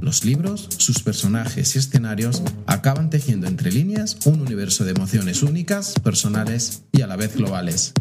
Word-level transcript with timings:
Los 0.00 0.24
libros, 0.24 0.66
sus 0.78 1.02
personajes 1.02 1.76
y 1.76 1.78
escenarios 1.78 2.42
acaban 2.66 3.10
tejiendo 3.10 3.46
entre 3.46 3.70
líneas 3.70 4.16
un 4.24 4.40
universo 4.40 4.84
de 4.84 4.92
emociones 4.92 5.42
únicas, 5.42 5.94
personales 6.02 6.84
y 6.90 7.02
a 7.02 7.06
la 7.06 7.16
vez 7.16 7.36
globales. 7.36 7.92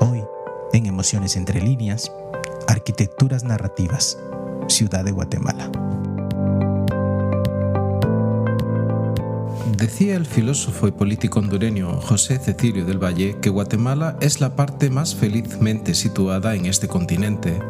Hoy, 0.00 0.22
en 0.72 0.86
Emociones 0.86 1.36
entre 1.36 1.60
líneas, 1.60 2.10
Arquitecturas 2.66 3.44
Narrativas, 3.44 4.18
Ciudad 4.68 5.04
de 5.04 5.10
Guatemala. 5.10 5.70
Decía 9.78 10.16
el 10.16 10.26
filósofo 10.26 10.88
y 10.88 10.90
político 10.90 11.38
hondureño 11.38 12.00
José 12.00 12.40
Cecilio 12.40 12.84
del 12.84 12.98
Valle 12.98 13.36
que 13.40 13.48
Guatemala 13.48 14.16
es 14.20 14.40
la 14.40 14.56
parte 14.56 14.90
más 14.90 15.14
felizmente 15.14 15.94
situada 15.94 16.56
en 16.56 16.66
este 16.66 16.88
continente. 16.88 17.60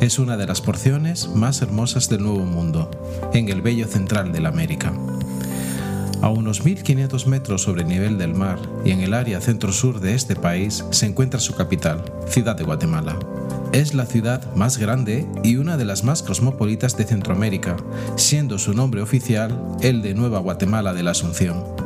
Es 0.00 0.18
una 0.18 0.36
de 0.36 0.48
las 0.48 0.60
porciones 0.60 1.28
más 1.28 1.62
hermosas 1.62 2.08
del 2.08 2.24
Nuevo 2.24 2.44
Mundo, 2.44 2.90
en 3.32 3.50
el 3.50 3.62
bello 3.62 3.86
central 3.86 4.32
de 4.32 4.40
la 4.40 4.48
América. 4.48 4.92
A 6.22 6.28
unos 6.28 6.64
1.500 6.64 7.26
metros 7.26 7.62
sobre 7.62 7.82
el 7.82 7.88
nivel 7.88 8.18
del 8.18 8.34
mar 8.34 8.58
y 8.84 8.90
en 8.90 9.02
el 9.02 9.14
área 9.14 9.40
centro-sur 9.40 10.00
de 10.00 10.16
este 10.16 10.34
país 10.34 10.84
se 10.90 11.06
encuentra 11.06 11.38
su 11.38 11.54
capital, 11.54 12.02
Ciudad 12.26 12.56
de 12.56 12.64
Guatemala. 12.64 13.16
Es 13.74 13.92
la 13.92 14.06
ciudad 14.06 14.54
más 14.54 14.78
grande 14.78 15.26
y 15.42 15.56
una 15.56 15.76
de 15.76 15.84
las 15.84 16.04
más 16.04 16.22
cosmopolitas 16.22 16.96
de 16.96 17.02
Centroamérica, 17.02 17.76
siendo 18.14 18.56
su 18.56 18.72
nombre 18.72 19.02
oficial 19.02 19.60
el 19.80 20.00
de 20.00 20.14
Nueva 20.14 20.38
Guatemala 20.38 20.94
de 20.94 21.02
la 21.02 21.10
Asunción. 21.10 21.83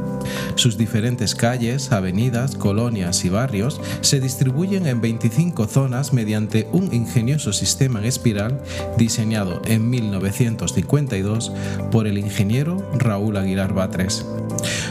Sus 0.55 0.77
diferentes 0.77 1.35
calles, 1.35 1.93
avenidas, 1.93 2.55
colonias 2.57 3.25
y 3.25 3.29
barrios 3.29 3.81
se 4.01 4.21
distribuyen 4.21 4.87
en 4.87 5.01
25 5.01 5.67
zonas 5.67 6.13
mediante 6.13 6.69
un 6.73 6.93
ingenioso 6.93 7.53
sistema 7.53 7.99
en 7.99 8.07
espiral 8.07 8.61
diseñado 8.97 9.63
en 9.65 9.89
1952 9.91 11.53
por 11.91 12.07
el 12.07 12.19
ingeniero 12.19 12.89
Raúl 12.99 13.37
Aguilar 13.37 13.75
Batres. 13.75 14.25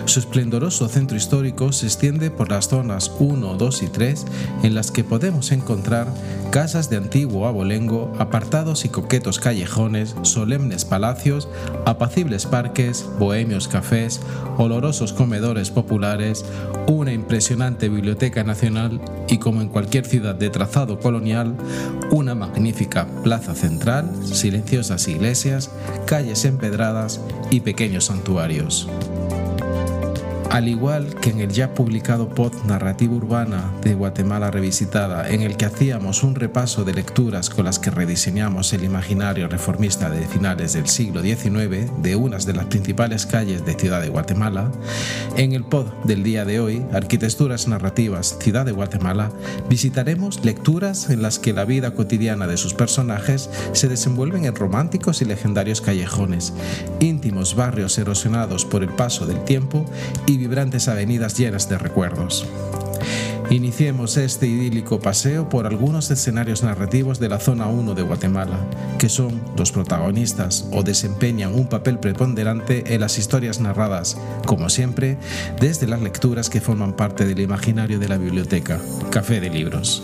Su 0.06 0.20
esplendoroso 0.20 0.88
centro 0.88 1.18
histórico 1.18 1.74
se 1.74 1.86
extiende 1.86 2.32
por 2.32 2.50
las 2.50 2.70
zonas 2.70 3.12
1, 3.20 3.56
2 3.56 3.84
y 3.84 3.88
3 3.88 4.26
en 4.64 4.74
las 4.74 4.92
que 4.92 5.04
podemos 5.04 5.52
encontrar 5.52 6.08
casas 6.50 6.90
de 6.90 6.98
antiguo 6.98 7.46
abolengo, 7.46 8.14
apartados 8.18 8.86
y 8.86 8.90
coquetos 8.90 9.40
callejones, 9.40 10.16
solemnes 10.22 10.86
palacios, 10.86 11.50
apacibles 11.86 12.46
parques, 12.46 13.06
bohemios 13.20 13.68
cafés, 13.68 14.22
olorosos 14.58 15.12
comedores 15.18 15.72
populares, 15.72 16.46
una 16.88 17.12
impresionante 17.12 17.90
biblioteca 17.90 18.44
nacional 18.44 19.02
y 19.28 19.40
como 19.40 19.62
en 19.62 19.70
cualquier 19.70 20.06
ciudad 20.06 20.36
de 20.36 20.52
trazado 20.52 21.00
colonial, 21.00 21.56
una 22.12 22.36
magnífica 22.36 23.08
plaza 23.24 23.56
central, 23.56 24.10
silenciosas 24.24 25.08
iglesias, 25.08 25.72
calles 26.06 26.46
empedradas 26.46 27.20
y 27.50 27.62
pequeños 27.62 28.06
santuarios. 28.06 28.88
Al 30.58 30.68
igual 30.68 31.14
que 31.14 31.30
en 31.30 31.40
el 31.40 31.52
ya 31.52 31.76
publicado 31.76 32.30
pod 32.30 32.52
Narrativa 32.66 33.14
Urbana 33.14 33.72
de 33.84 33.94
Guatemala 33.94 34.50
Revisitada, 34.50 35.30
en 35.30 35.44
el 35.44 35.56
que 35.56 35.66
hacíamos 35.66 36.24
un 36.24 36.34
repaso 36.34 36.84
de 36.84 36.96
lecturas 36.96 37.52
con 37.52 37.66
las 37.66 37.78
que 37.78 37.92
rediseñamos 37.92 38.74
el 38.74 38.84
imaginario 38.84 39.48
reformista 39.48 40.10
de 40.10 40.26
finales 40.26 40.74
del 40.74 40.88
siglo 40.88 41.22
XIX 41.22 41.92
de 42.02 42.16
unas 42.16 42.48
de 42.48 42.54
las 42.54 42.66
principales 42.66 43.28
calles 43.28 43.68
de 43.68 43.76
Ciudad 43.76 44.02
de 44.02 44.10
Guatemala, 44.10 44.72
en 45.36 45.54
el 45.54 45.64
pod 45.64 45.86
del 46.06 46.24
día 46.24 46.44
de 46.44 46.60
hoy, 46.60 46.84
Arquitecturas 46.92 47.68
Narrativas 47.68 48.40
Ciudad 48.40 48.66
de 48.66 48.72
Guatemala, 48.72 49.30
visitaremos 49.70 50.44
lecturas 50.44 51.12
en 51.12 51.22
las 51.22 51.38
que 51.38 51.54
la 51.54 51.66
vida 51.66 51.94
cotidiana 51.94 52.48
de 52.48 52.58
sus 52.58 52.74
personajes 52.74 53.52
se 53.74 53.90
desenvuelven 53.90 54.46
en 54.46 54.56
románticos 54.56 55.22
y 55.22 55.26
legendarios 55.26 55.82
callejones, 55.82 56.52
íntimos 57.00 57.56
barrios 57.56 57.96
erosionados 58.00 58.66
por 58.66 58.82
el 58.82 58.90
paso 58.90 59.28
del 59.28 59.44
tiempo 59.44 59.86
y 60.26 60.47
vibrantes 60.48 60.88
avenidas 60.88 61.38
llenas 61.38 61.68
de 61.68 61.78
recuerdos. 61.78 62.48
Iniciemos 63.50 64.16
este 64.16 64.48
idílico 64.48 65.02
paseo 65.02 65.50
por 65.50 65.68
algunos 65.68 66.10
escenarios 66.10 66.64
narrativos 66.64 67.20
de 67.20 67.28
la 67.28 67.40
zona 67.40 67.68
1 67.68 67.96
de 67.96 68.02
Guatemala, 68.02 68.58
que 68.98 69.10
son 69.10 69.42
los 69.58 69.74
protagonistas 69.74 70.66
o 70.72 70.84
desempeñan 70.84 71.54
un 71.54 71.68
papel 71.68 72.00
preponderante 72.00 72.94
en 72.94 73.02
las 73.02 73.18
historias 73.18 73.60
narradas, 73.60 74.18
como 74.46 74.70
siempre, 74.70 75.18
desde 75.60 75.86
las 75.86 76.02
lecturas 76.02 76.50
que 76.50 76.62
forman 76.62 76.94
parte 76.94 77.26
del 77.26 77.42
imaginario 77.42 78.00
de 78.00 78.08
la 78.08 78.18
biblioteca, 78.18 78.80
Café 79.12 79.42
de 79.42 79.50
Libros. 79.50 80.02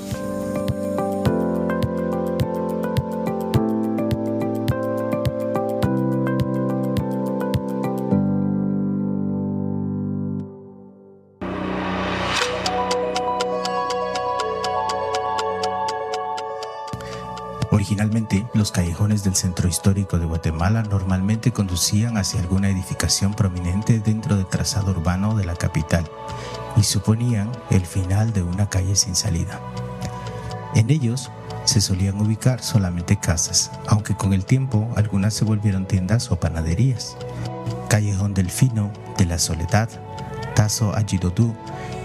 Histórico 19.67 20.19
de 20.19 20.25
Guatemala 20.25 20.83
normalmente 20.83 21.51
conducían 21.51 22.17
hacia 22.17 22.39
alguna 22.39 22.69
edificación 22.69 23.33
prominente 23.33 23.99
dentro 23.99 24.35
del 24.35 24.47
trazado 24.47 24.91
urbano 24.91 25.35
de 25.35 25.45
la 25.45 25.55
capital 25.55 26.09
y 26.75 26.83
suponían 26.83 27.51
el 27.69 27.85
final 27.85 28.33
de 28.33 28.43
una 28.43 28.69
calle 28.69 28.95
sin 28.95 29.15
salida. 29.15 29.59
En 30.75 30.89
ellos 30.89 31.31
se 31.65 31.81
solían 31.81 32.19
ubicar 32.19 32.61
solamente 32.61 33.17
casas, 33.17 33.71
aunque 33.87 34.15
con 34.15 34.33
el 34.33 34.45
tiempo 34.45 34.89
algunas 34.95 35.33
se 35.33 35.45
volvieron 35.45 35.85
tiendas 35.85 36.31
o 36.31 36.39
panaderías. 36.39 37.15
Callejón 37.89 38.33
Delfino, 38.33 38.91
de 39.17 39.25
la 39.25 39.39
Soledad, 39.39 39.89
Tazo 40.55 40.95
Ayidodú, 40.95 41.55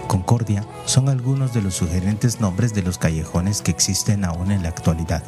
Concordia 0.07 0.65
son 0.85 1.07
algunos 1.07 1.53
de 1.53 1.61
los 1.61 1.75
sugerentes 1.75 2.39
nombres 2.39 2.73
de 2.73 2.81
los 2.81 2.97
callejones 2.97 3.61
que 3.61 3.71
existen 3.71 4.25
aún 4.25 4.51
en 4.51 4.63
la 4.63 4.69
actualidad. 4.69 5.23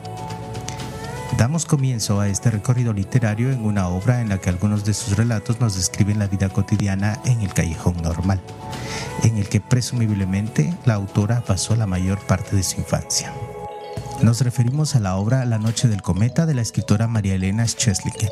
Damos 1.38 1.66
comienzo 1.66 2.20
a 2.20 2.28
este 2.28 2.52
recorrido 2.52 2.94
literario 2.94 3.52
en 3.52 3.66
una 3.66 3.88
obra 3.88 4.22
en 4.22 4.30
la 4.30 4.40
que 4.40 4.50
algunos 4.50 4.86
de 4.86 4.94
sus 4.94 5.18
relatos 5.18 5.60
nos 5.60 5.76
describen 5.76 6.20
la 6.20 6.28
vida 6.28 6.50
cotidiana 6.50 7.20
en 7.26 7.42
el 7.42 7.54
callejón 7.54 8.02
normal, 8.02 8.40
en 9.24 9.38
el 9.38 9.48
que 9.48 9.62
presumiblemente 9.62 10.74
la 10.86 10.96
autora 10.96 11.42
pasó 11.42 11.76
la 11.76 11.88
mayor 11.88 12.20
parte 12.28 12.56
de 12.56 12.64
su 12.64 12.80
infancia. 12.80 13.34
Nos 14.22 14.42
referimos 14.42 14.96
a 14.96 15.00
la 15.00 15.16
obra 15.16 15.46
La 15.46 15.58
Noche 15.58 15.88
del 15.88 16.04
Cometa 16.04 16.46
de 16.46 16.54
la 16.54 16.62
escritora 16.62 17.08
María 17.08 17.36
Elena 17.36 17.66
Scheslinger. 17.66 18.32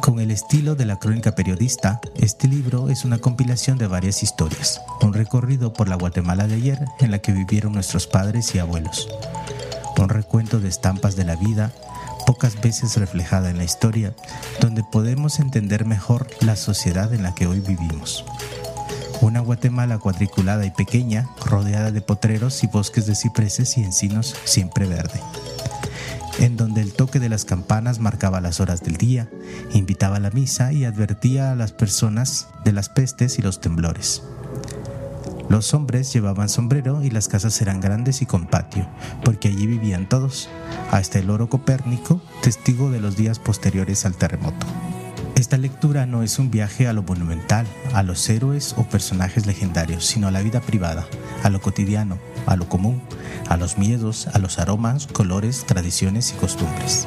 Con 0.00 0.18
el 0.18 0.30
estilo 0.30 0.74
de 0.74 0.86
la 0.86 0.98
crónica 0.98 1.34
periodista, 1.34 2.00
este 2.16 2.48
libro 2.48 2.88
es 2.88 3.04
una 3.04 3.18
compilación 3.18 3.78
de 3.78 3.86
varias 3.88 4.22
historias, 4.22 4.80
un 5.02 5.12
recorrido 5.12 5.72
por 5.72 5.88
la 5.88 5.96
Guatemala 5.96 6.46
de 6.46 6.54
ayer 6.54 6.84
en 7.00 7.10
la 7.10 7.18
que 7.18 7.32
vivieron 7.32 7.74
nuestros 7.74 8.06
padres 8.06 8.54
y 8.54 8.58
abuelos, 8.58 9.08
un 9.98 10.08
recuento 10.08 10.60
de 10.60 10.68
estampas 10.68 11.14
de 11.14 11.24
la 11.24 11.36
vida, 11.36 11.70
pocas 12.32 12.62
veces 12.62 12.96
reflejada 12.96 13.50
en 13.50 13.58
la 13.58 13.64
historia, 13.64 14.14
donde 14.58 14.82
podemos 14.82 15.38
entender 15.38 15.84
mejor 15.84 16.26
la 16.40 16.56
sociedad 16.56 17.12
en 17.12 17.22
la 17.22 17.34
que 17.34 17.46
hoy 17.46 17.60
vivimos. 17.60 18.24
Una 19.20 19.40
Guatemala 19.40 19.98
cuadriculada 19.98 20.64
y 20.64 20.70
pequeña, 20.70 21.28
rodeada 21.44 21.90
de 21.90 22.00
potreros 22.00 22.64
y 22.64 22.68
bosques 22.68 23.04
de 23.04 23.16
cipreses 23.16 23.76
y 23.76 23.82
encinos 23.84 24.34
siempre 24.44 24.86
verde 24.86 25.20
en 26.38 26.56
donde 26.56 26.80
el 26.80 26.94
toque 26.94 27.20
de 27.20 27.28
las 27.28 27.44
campanas 27.44 27.98
marcaba 27.98 28.40
las 28.40 28.58
horas 28.58 28.82
del 28.82 28.96
día, 28.96 29.28
invitaba 29.74 30.16
a 30.16 30.20
la 30.20 30.30
misa 30.30 30.72
y 30.72 30.86
advertía 30.86 31.52
a 31.52 31.54
las 31.54 31.72
personas 31.72 32.48
de 32.64 32.72
las 32.72 32.88
pestes 32.88 33.38
y 33.38 33.42
los 33.42 33.60
temblores. 33.60 34.22
Los 35.52 35.74
hombres 35.74 36.10
llevaban 36.14 36.48
sombrero 36.48 37.04
y 37.04 37.10
las 37.10 37.28
casas 37.28 37.60
eran 37.60 37.78
grandes 37.78 38.22
y 38.22 38.26
con 38.26 38.46
patio, 38.46 38.88
porque 39.22 39.48
allí 39.48 39.66
vivían 39.66 40.08
todos, 40.08 40.48
hasta 40.90 41.18
el 41.18 41.28
oro 41.28 41.50
Copérnico, 41.50 42.22
testigo 42.40 42.90
de 42.90 43.02
los 43.02 43.18
días 43.18 43.38
posteriores 43.38 44.06
al 44.06 44.16
terremoto. 44.16 44.66
Esta 45.34 45.58
lectura 45.58 46.06
no 46.06 46.22
es 46.22 46.38
un 46.38 46.50
viaje 46.50 46.88
a 46.88 46.94
lo 46.94 47.02
monumental, 47.02 47.66
a 47.92 48.02
los 48.02 48.30
héroes 48.30 48.74
o 48.78 48.84
personajes 48.84 49.44
legendarios, 49.44 50.06
sino 50.06 50.26
a 50.26 50.30
la 50.30 50.40
vida 50.40 50.62
privada, 50.62 51.06
a 51.42 51.50
lo 51.50 51.60
cotidiano, 51.60 52.16
a 52.46 52.56
lo 52.56 52.66
común, 52.66 53.02
a 53.50 53.58
los 53.58 53.76
miedos, 53.76 54.28
a 54.28 54.38
los 54.38 54.58
aromas, 54.58 55.06
colores, 55.06 55.66
tradiciones 55.66 56.32
y 56.32 56.36
costumbres. 56.36 57.04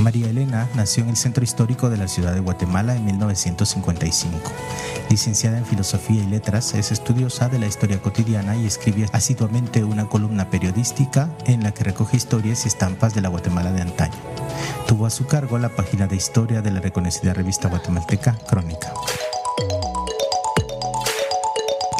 María 0.00 0.30
Elena 0.30 0.66
nació 0.74 1.02
en 1.02 1.10
el 1.10 1.16
centro 1.16 1.44
histórico 1.44 1.90
de 1.90 1.98
la 1.98 2.08
ciudad 2.08 2.32
de 2.32 2.40
Guatemala 2.40 2.96
en 2.96 3.04
1955. 3.04 4.50
Licenciada 5.10 5.58
en 5.58 5.66
Filosofía 5.66 6.22
y 6.22 6.26
Letras, 6.26 6.74
es 6.74 6.90
estudiosa 6.90 7.48
de 7.50 7.58
la 7.58 7.66
historia 7.66 8.00
cotidiana 8.00 8.56
y 8.56 8.66
escribe 8.66 9.08
asiduamente 9.12 9.84
una 9.84 10.08
columna 10.08 10.48
periodística 10.48 11.28
en 11.44 11.62
la 11.62 11.72
que 11.72 11.84
recoge 11.84 12.16
historias 12.16 12.64
y 12.64 12.68
estampas 12.68 13.14
de 13.14 13.20
la 13.20 13.28
Guatemala 13.28 13.72
de 13.72 13.82
antaño. 13.82 14.16
Tuvo 14.86 15.04
a 15.04 15.10
su 15.10 15.26
cargo 15.26 15.58
la 15.58 15.68
página 15.68 16.06
de 16.06 16.16
historia 16.16 16.62
de 16.62 16.70
la 16.70 16.80
reconocida 16.80 17.34
revista 17.34 17.68
guatemalteca 17.68 18.38
Crónica. 18.48 18.94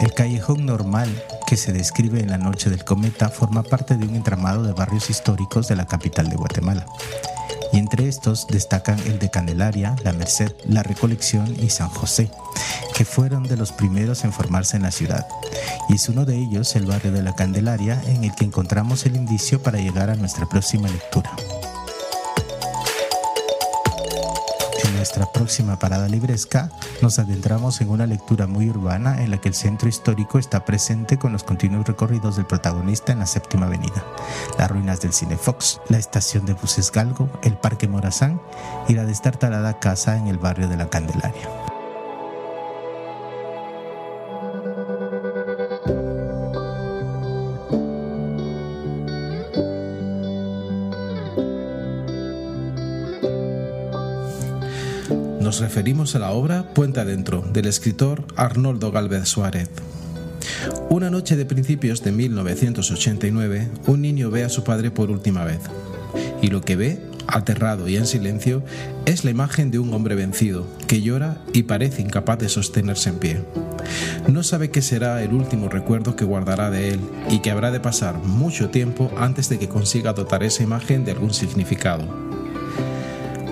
El 0.00 0.14
callejón 0.14 0.64
normal 0.64 1.22
que 1.46 1.58
se 1.58 1.72
describe 1.72 2.20
en 2.20 2.30
la 2.30 2.38
noche 2.38 2.70
del 2.70 2.84
cometa 2.84 3.28
forma 3.28 3.62
parte 3.62 3.98
de 3.98 4.06
un 4.06 4.14
entramado 4.14 4.62
de 4.62 4.72
barrios 4.72 5.10
históricos 5.10 5.68
de 5.68 5.76
la 5.76 5.86
capital 5.86 6.30
de 6.30 6.36
Guatemala 6.36 6.86
y 7.72 7.78
entre 7.78 8.08
estos 8.08 8.46
destacan 8.46 8.98
el 9.00 9.18
de 9.18 9.30
Candelaria, 9.30 9.96
La 10.04 10.12
Merced, 10.12 10.52
La 10.66 10.82
Recolección 10.82 11.54
y 11.60 11.70
San 11.70 11.88
José, 11.88 12.30
que 12.94 13.04
fueron 13.04 13.44
de 13.44 13.56
los 13.56 13.72
primeros 13.72 14.24
en 14.24 14.32
formarse 14.32 14.76
en 14.76 14.82
la 14.82 14.90
ciudad. 14.90 15.26
Y 15.88 15.94
es 15.94 16.08
uno 16.08 16.24
de 16.24 16.36
ellos 16.36 16.74
el 16.76 16.86
barrio 16.86 17.12
de 17.12 17.22
la 17.22 17.34
Candelaria 17.34 18.00
en 18.06 18.24
el 18.24 18.34
que 18.34 18.44
encontramos 18.44 19.06
el 19.06 19.16
indicio 19.16 19.62
para 19.62 19.78
llegar 19.78 20.10
a 20.10 20.16
nuestra 20.16 20.46
próxima 20.46 20.88
lectura. 20.88 21.30
Nuestra 25.00 25.24
próxima 25.32 25.78
parada 25.78 26.08
libresca, 26.08 26.70
nos 27.00 27.18
adentramos 27.18 27.80
en 27.80 27.88
una 27.88 28.04
lectura 28.04 28.46
muy 28.46 28.68
urbana 28.68 29.22
en 29.22 29.30
la 29.30 29.38
que 29.38 29.48
el 29.48 29.54
centro 29.54 29.88
histórico 29.88 30.38
está 30.38 30.66
presente 30.66 31.16
con 31.16 31.32
los 31.32 31.42
continuos 31.42 31.86
recorridos 31.86 32.36
del 32.36 32.44
protagonista 32.44 33.12
en 33.12 33.20
la 33.20 33.26
séptima 33.26 33.64
avenida, 33.64 34.04
las 34.58 34.70
ruinas 34.70 35.00
del 35.00 35.14
Cine 35.14 35.38
Fox, 35.38 35.80
la 35.88 35.96
estación 35.96 36.44
de 36.44 36.52
buses 36.52 36.92
Galgo, 36.92 37.30
el 37.42 37.56
Parque 37.56 37.88
Morazán 37.88 38.42
y 38.88 38.94
la 38.94 39.06
destartalada 39.06 39.78
casa 39.78 40.18
en 40.18 40.26
el 40.26 40.36
barrio 40.36 40.68
de 40.68 40.76
la 40.76 40.90
Candelaria. 40.90 41.69
Nos 55.50 55.58
referimos 55.58 56.14
a 56.14 56.20
la 56.20 56.30
obra 56.30 56.62
Puente 56.74 57.00
Adentro 57.00 57.42
del 57.52 57.66
escritor 57.66 58.24
Arnoldo 58.36 58.92
Galvez 58.92 59.26
Suárez. 59.26 59.68
Una 60.88 61.10
noche 61.10 61.34
de 61.34 61.44
principios 61.44 62.04
de 62.04 62.12
1989, 62.12 63.68
un 63.88 64.00
niño 64.00 64.30
ve 64.30 64.44
a 64.44 64.48
su 64.48 64.62
padre 64.62 64.92
por 64.92 65.10
última 65.10 65.44
vez. 65.44 65.58
Y 66.40 66.50
lo 66.50 66.60
que 66.60 66.76
ve, 66.76 67.00
aterrado 67.26 67.88
y 67.88 67.96
en 67.96 68.06
silencio, 68.06 68.62
es 69.06 69.24
la 69.24 69.32
imagen 69.32 69.72
de 69.72 69.80
un 69.80 69.92
hombre 69.92 70.14
vencido, 70.14 70.68
que 70.86 71.02
llora 71.02 71.38
y 71.52 71.64
parece 71.64 72.00
incapaz 72.00 72.38
de 72.38 72.48
sostenerse 72.48 73.08
en 73.08 73.18
pie. 73.18 73.42
No 74.28 74.44
sabe 74.44 74.70
qué 74.70 74.82
será 74.82 75.20
el 75.20 75.32
último 75.32 75.68
recuerdo 75.68 76.14
que 76.14 76.24
guardará 76.24 76.70
de 76.70 76.90
él 76.90 77.00
y 77.28 77.40
que 77.40 77.50
habrá 77.50 77.72
de 77.72 77.80
pasar 77.80 78.18
mucho 78.18 78.70
tiempo 78.70 79.10
antes 79.18 79.48
de 79.48 79.58
que 79.58 79.68
consiga 79.68 80.12
dotar 80.12 80.44
esa 80.44 80.62
imagen 80.62 81.04
de 81.04 81.10
algún 81.10 81.34
significado. 81.34 82.29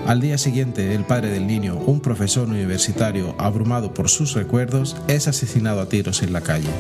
Al 0.09 0.23
día 0.23 0.39
siguiente, 0.39 0.95
el 0.95 1.05
padre 1.05 1.29
del 1.29 1.47
niño, 1.47 1.77
un 1.77 2.01
profesor 2.01 2.49
universitario 2.49 3.35
abrumado 3.37 3.93
por 3.93 4.09
sus 4.09 4.33
recuerdos, 4.33 4.97
es 5.07 5.29
asesinado 5.29 5.83
a 5.83 5.89
tiros 5.91 6.23
en 6.23 6.33
la 6.33 6.41
calle. 6.41 6.71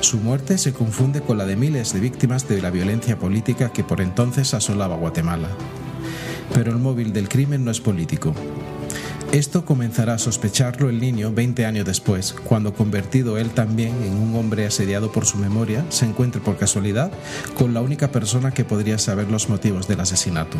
Su 0.00 0.16
muerte 0.20 0.56
se 0.56 0.72
confunde 0.72 1.20
con 1.20 1.36
la 1.36 1.44
de 1.44 1.54
miles 1.54 1.92
de 1.92 2.00
víctimas 2.00 2.48
de 2.48 2.62
la 2.62 2.70
violencia 2.70 3.18
política 3.18 3.72
que 3.74 3.84
por 3.84 4.00
entonces 4.00 4.54
asolaba 4.54 4.96
Guatemala. 4.96 5.50
Pero 6.54 6.72
el 6.72 6.78
móvil 6.78 7.12
del 7.12 7.28
crimen 7.28 7.62
no 7.62 7.70
es 7.70 7.82
político. 7.82 8.32
Esto 9.32 9.66
comenzará 9.66 10.14
a 10.14 10.18
sospecharlo 10.18 10.88
el 10.88 10.98
niño 10.98 11.32
20 11.32 11.66
años 11.66 11.84
después, 11.84 12.32
cuando 12.32 12.72
convertido 12.72 13.36
él 13.36 13.50
también 13.50 14.02
en 14.02 14.14
un 14.14 14.34
hombre 14.34 14.64
asediado 14.64 15.12
por 15.12 15.26
su 15.26 15.36
memoria, 15.36 15.84
se 15.90 16.06
encuentre 16.06 16.40
por 16.40 16.56
casualidad 16.56 17.12
con 17.54 17.74
la 17.74 17.82
única 17.82 18.10
persona 18.10 18.52
que 18.52 18.64
podría 18.64 18.96
saber 18.96 19.30
los 19.30 19.50
motivos 19.50 19.88
del 19.88 20.00
asesinato. 20.00 20.56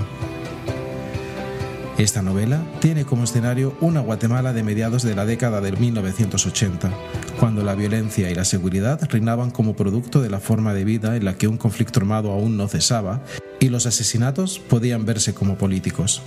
Esta 1.99 2.21
novela 2.21 2.63
tiene 2.81 3.07
como 3.07 3.25
escenario 3.25 3.75
una 3.81 4.01
Guatemala 4.01 4.53
de 4.53 4.63
mediados 4.63 5.03
de 5.03 5.15
la 5.15 5.25
década 5.25 5.63
del 5.63 5.79
1980, 5.79 6.93
cuando 7.41 7.65
la 7.65 7.75
violencia 7.75 8.31
y 8.31 8.35
la 8.35 8.45
seguridad 8.45 9.01
reinaban 9.11 9.51
como 9.51 9.77
producto 9.77 10.21
de 10.21 10.29
la 10.29 10.39
forma 10.39 10.75
de 10.75 10.85
vida 10.85 11.17
en 11.17 11.25
la 11.25 11.39
que 11.39 11.49
un 11.49 11.57
conflicto 11.57 12.01
armado 12.01 12.33
aún 12.33 12.59
no 12.59 12.69
cesaba 12.69 13.23
y 13.61 13.71
los 13.71 13.87
asesinatos 13.87 14.59
podían 14.59 15.07
verse 15.07 15.33
como 15.33 15.57
políticos. 15.57 16.21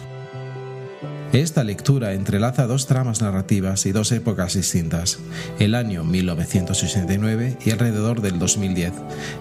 Esta 1.34 1.64
lectura 1.64 2.14
entrelaza 2.14 2.66
dos 2.66 2.88
tramas 2.88 3.22
narrativas 3.22 3.86
y 3.86 3.92
dos 3.92 4.12
épocas 4.12 4.56
distintas, 4.56 5.20
el 5.60 5.76
año 5.76 6.04
1989 6.04 7.58
y 7.64 7.70
alrededor 7.70 8.22
del 8.22 8.40
2010, 8.40 8.94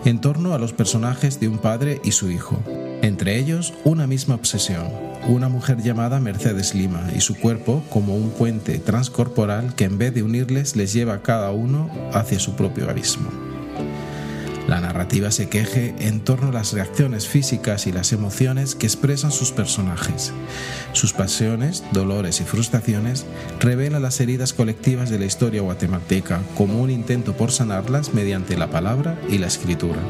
en 0.05 0.21
torno 0.21 0.53
a 0.53 0.59
los 0.59 0.75
personajes 0.75 1.41
de 1.41 1.49
un 1.49 1.57
padre 1.57 2.03
y 2.05 2.13
su 2.13 2.31
hijo, 2.31 2.63
entre 3.01 3.39
ellos 3.39 3.73
una 3.85 4.07
misma 4.07 4.35
obsesión, 4.35 4.89
una 5.29 5.49
mujer 5.49 5.83
llamada 5.83 6.21
Mercedes 6.21 6.75
Lima 6.75 7.07
y 7.15 7.21
su 7.21 7.37
cuerpo 7.37 7.83
como 7.91 8.17
un 8.17 8.31
puente 8.31 8.79
transcorporal 8.79 9.75
que 9.75 9.85
en 9.85 9.99
vez 9.99 10.15
de 10.15 10.23
unirles 10.23 10.75
les 10.75 10.93
lleva 10.93 11.15
a 11.15 11.23
cada 11.23 11.51
uno 11.51 11.91
hacia 12.13 12.41
su 12.41 12.57
propio 12.57 12.89
abismo. 12.89 13.31
La 14.67 14.81
narrativa 14.81 15.31
se 15.31 15.49
queje 15.49 15.95
en 15.99 16.21
torno 16.21 16.49
a 16.49 16.53
las 16.53 16.75
reacciones 16.75 17.27
físicas 17.27 17.87
y 17.87 17.93
las 17.93 18.13
emociones 18.13 18.75
que 18.75 18.87
expresan 18.87 19.33
sus 19.33 19.51
personajes. 19.51 20.33
Sus 20.93 21.15
pasiones, 21.15 21.85
dolores 21.93 22.43
y 22.43 22.45
frustraciones 22.45 23.25
revelan 23.61 24.03
las 24.03 24.21
heridas 24.21 24.53
colectivas 24.53 25.09
de 25.09 25.19
la 25.19 25.25
historia 25.25 25.63
guatemalteca 25.63 26.43
como 26.55 26.83
un 26.83 26.91
intento 26.91 27.35
por 27.35 27.51
sanarlas 27.51 28.13
mediante 28.13 28.59
la 28.59 28.69
palabra 28.69 29.19
y 29.31 29.39
la 29.39 29.47
escritura. 29.47 30.01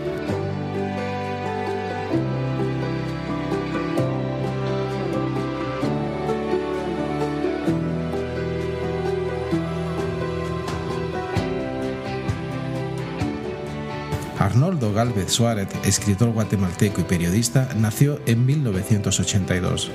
Galvez 14.98 15.30
Suárez, 15.30 15.68
escritor 15.84 16.32
guatemalteco 16.32 17.00
y 17.00 17.04
periodista, 17.04 17.68
nació 17.76 18.18
en 18.26 18.44
1982. 18.44 19.92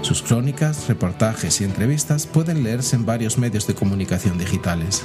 Sus 0.00 0.22
crónicas, 0.22 0.88
reportajes 0.88 1.60
y 1.60 1.64
entrevistas 1.64 2.26
pueden 2.26 2.62
leerse 2.62 2.96
en 2.96 3.04
varios 3.04 3.36
medios 3.36 3.66
de 3.66 3.74
comunicación 3.74 4.38
digitales. 4.38 5.04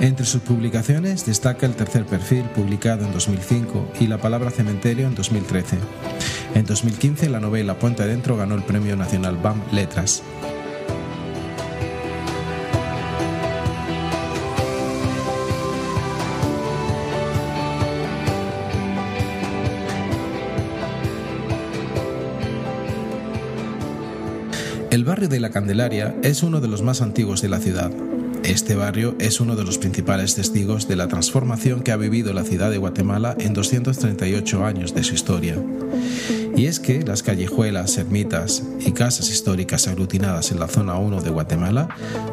Entre 0.00 0.26
sus 0.26 0.40
publicaciones 0.40 1.24
destaca 1.24 1.64
El 1.64 1.76
tercer 1.76 2.06
perfil, 2.06 2.42
publicado 2.56 3.06
en 3.06 3.12
2005, 3.12 3.92
y 4.00 4.08
La 4.08 4.18
palabra 4.18 4.50
cementerio 4.50 5.06
en 5.06 5.14
2013. 5.14 5.78
En 6.56 6.66
2015 6.66 7.28
la 7.28 7.38
novela 7.38 7.78
Puente 7.78 8.02
Adentro 8.02 8.36
ganó 8.36 8.56
el 8.56 8.64
Premio 8.64 8.96
Nacional 8.96 9.36
BAM 9.36 9.62
Letras. 9.70 10.24
El 24.96 25.04
barrio 25.04 25.28
de 25.28 25.40
la 25.40 25.50
Candelaria 25.50 26.16
es 26.22 26.42
uno 26.42 26.62
de 26.62 26.68
los 26.68 26.80
más 26.80 27.02
antiguos 27.02 27.42
de 27.42 27.50
la 27.50 27.58
ciudad. 27.58 27.90
Este 28.44 28.76
barrio 28.76 29.14
es 29.18 29.42
uno 29.42 29.54
de 29.54 29.62
los 29.62 29.76
principales 29.76 30.36
testigos 30.36 30.88
de 30.88 30.96
la 30.96 31.06
transformación 31.06 31.82
que 31.82 31.92
ha 31.92 31.98
vivido 31.98 32.32
la 32.32 32.44
ciudad 32.44 32.70
de 32.70 32.78
Guatemala 32.78 33.36
en 33.38 33.52
238 33.52 34.64
años 34.64 34.94
de 34.94 35.04
su 35.04 35.12
historia. 35.12 35.58
Y 36.56 36.68
es 36.68 36.80
que 36.80 37.02
las 37.02 37.22
callejuelas, 37.22 37.98
ermitas 37.98 38.62
y 38.80 38.92
casas 38.92 39.28
históricas 39.28 39.88
aglutinadas 39.88 40.50
en 40.52 40.58
la 40.58 40.68
zona 40.68 40.94
1 40.94 41.20
de 41.20 41.28
Guatemala 41.28 41.88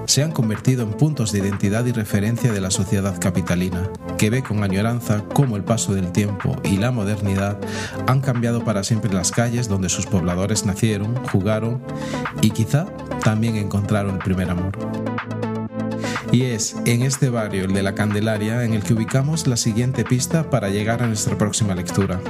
se 0.06 0.24
han 0.24 0.32
convertido 0.32 0.84
en 0.84 0.94
puntos 0.94 1.34
de 1.34 1.40
identidad 1.40 1.86
y 1.86 1.92
referencia 1.92 2.54
de 2.54 2.62
la 2.62 2.72
sociedad 2.72 3.20
capitalina, 3.20 3.90
que 4.18 4.30
ve 4.30 4.42
con 4.42 4.64
añoranza 4.64 5.26
cómo 5.34 5.58
el 5.58 5.66
paso 5.66 5.94
del 5.94 6.14
tiempo 6.14 6.56
y 6.64 6.78
la 6.78 6.92
modernidad 6.92 7.60
han 8.08 8.22
cambiado 8.22 8.64
para 8.64 8.86
siempre 8.86 9.14
las 9.14 9.32
calles 9.32 9.68
donde 9.68 9.90
sus 9.90 10.06
pobladores 10.06 10.66
nacieron, 10.66 11.18
jugaron 11.28 11.82
y 12.42 12.52
quizá 12.52 12.86
también 13.26 13.58
encontraron 13.58 14.16
el 14.16 14.22
primer 14.22 14.50
amor. 14.50 14.72
Y 16.32 16.44
es 16.44 16.78
en 16.86 17.04
este 17.04 17.30
barrio, 17.30 17.66
el 17.66 17.74
de 17.74 17.84
la 17.84 17.94
Candelaria, 17.94 18.64
en 18.64 18.74
el 18.74 18.84
que 18.84 18.94
ubicamos 18.94 19.48
la 19.48 19.58
siguiente 19.58 20.06
pista 20.06 20.50
para 20.50 20.70
llegar 20.70 21.04
a 21.04 21.08
nuestra 21.08 21.38
próxima 21.38 21.76
lectura. 21.76 22.22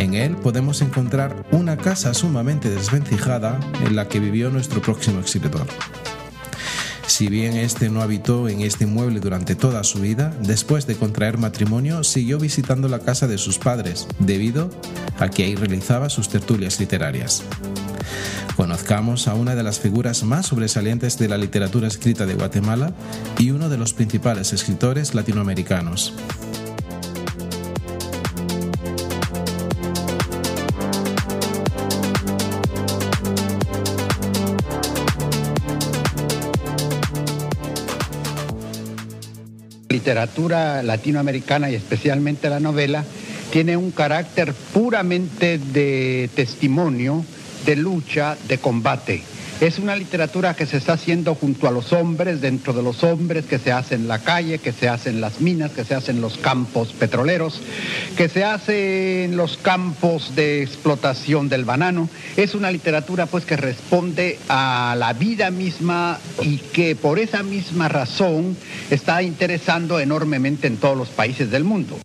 En 0.00 0.14
él 0.14 0.34
podemos 0.34 0.80
encontrar 0.80 1.44
una 1.50 1.76
casa 1.76 2.14
sumamente 2.14 2.70
desvencijada 2.70 3.60
en 3.84 3.94
la 3.94 4.08
que 4.08 4.18
vivió 4.18 4.48
nuestro 4.48 4.80
próximo 4.80 5.20
escritor. 5.20 5.66
Si 7.06 7.28
bien 7.28 7.54
este 7.58 7.90
no 7.90 8.00
habitó 8.00 8.48
en 8.48 8.62
este 8.62 8.84
inmueble 8.84 9.20
durante 9.20 9.54
toda 9.56 9.84
su 9.84 10.00
vida, 10.00 10.32
después 10.40 10.86
de 10.86 10.96
contraer 10.96 11.36
matrimonio 11.36 12.02
siguió 12.02 12.38
visitando 12.38 12.88
la 12.88 13.00
casa 13.00 13.28
de 13.28 13.36
sus 13.36 13.58
padres, 13.58 14.08
debido 14.18 14.70
a 15.18 15.28
que 15.28 15.44
ahí 15.44 15.54
realizaba 15.54 16.08
sus 16.08 16.30
tertulias 16.30 16.80
literarias. 16.80 17.42
Conozcamos 18.56 19.28
a 19.28 19.34
una 19.34 19.54
de 19.54 19.64
las 19.64 19.80
figuras 19.80 20.22
más 20.22 20.46
sobresalientes 20.46 21.18
de 21.18 21.28
la 21.28 21.36
literatura 21.36 21.88
escrita 21.88 22.24
de 22.24 22.36
Guatemala 22.36 22.94
y 23.36 23.50
uno 23.50 23.68
de 23.68 23.76
los 23.76 23.92
principales 23.92 24.54
escritores 24.54 25.14
latinoamericanos. 25.14 26.14
Literatura 40.10 40.82
latinoamericana 40.82 41.70
y 41.70 41.76
especialmente 41.76 42.50
la 42.50 42.58
novela 42.58 43.04
tiene 43.52 43.76
un 43.76 43.92
carácter 43.92 44.52
puramente 44.74 45.58
de 45.58 46.28
testimonio, 46.34 47.24
de 47.64 47.76
lucha, 47.76 48.36
de 48.48 48.58
combate. 48.58 49.22
Es 49.60 49.78
una 49.78 49.94
literatura 49.94 50.56
que 50.56 50.64
se 50.64 50.78
está 50.78 50.94
haciendo 50.94 51.34
junto 51.34 51.68
a 51.68 51.70
los 51.70 51.92
hombres, 51.92 52.40
dentro 52.40 52.72
de 52.72 52.82
los 52.82 53.04
hombres, 53.04 53.44
que 53.44 53.58
se 53.58 53.70
hace 53.70 53.94
en 53.94 54.08
la 54.08 54.18
calle, 54.18 54.58
que 54.58 54.72
se 54.72 54.88
hace 54.88 55.10
en 55.10 55.20
las 55.20 55.42
minas, 55.42 55.72
que 55.72 55.84
se 55.84 55.94
hace 55.94 56.12
en 56.12 56.22
los 56.22 56.38
campos 56.38 56.94
petroleros, 56.94 57.60
que 58.16 58.30
se 58.30 58.42
hace 58.42 59.24
en 59.24 59.36
los 59.36 59.58
campos 59.58 60.34
de 60.34 60.62
explotación 60.62 61.50
del 61.50 61.66
banano. 61.66 62.08
Es 62.38 62.54
una 62.54 62.70
literatura 62.70 63.26
pues 63.26 63.44
que 63.44 63.58
responde 63.58 64.38
a 64.48 64.96
la 64.98 65.12
vida 65.12 65.50
misma 65.50 66.18
y 66.40 66.56
que 66.56 66.96
por 66.96 67.18
esa 67.18 67.42
misma 67.42 67.90
razón 67.90 68.56
está 68.90 69.22
interesando 69.22 70.00
enormemente 70.00 70.68
en 70.68 70.78
todos 70.78 70.96
los 70.96 71.10
países 71.10 71.50
del 71.50 71.64
mundo. 71.64 72.00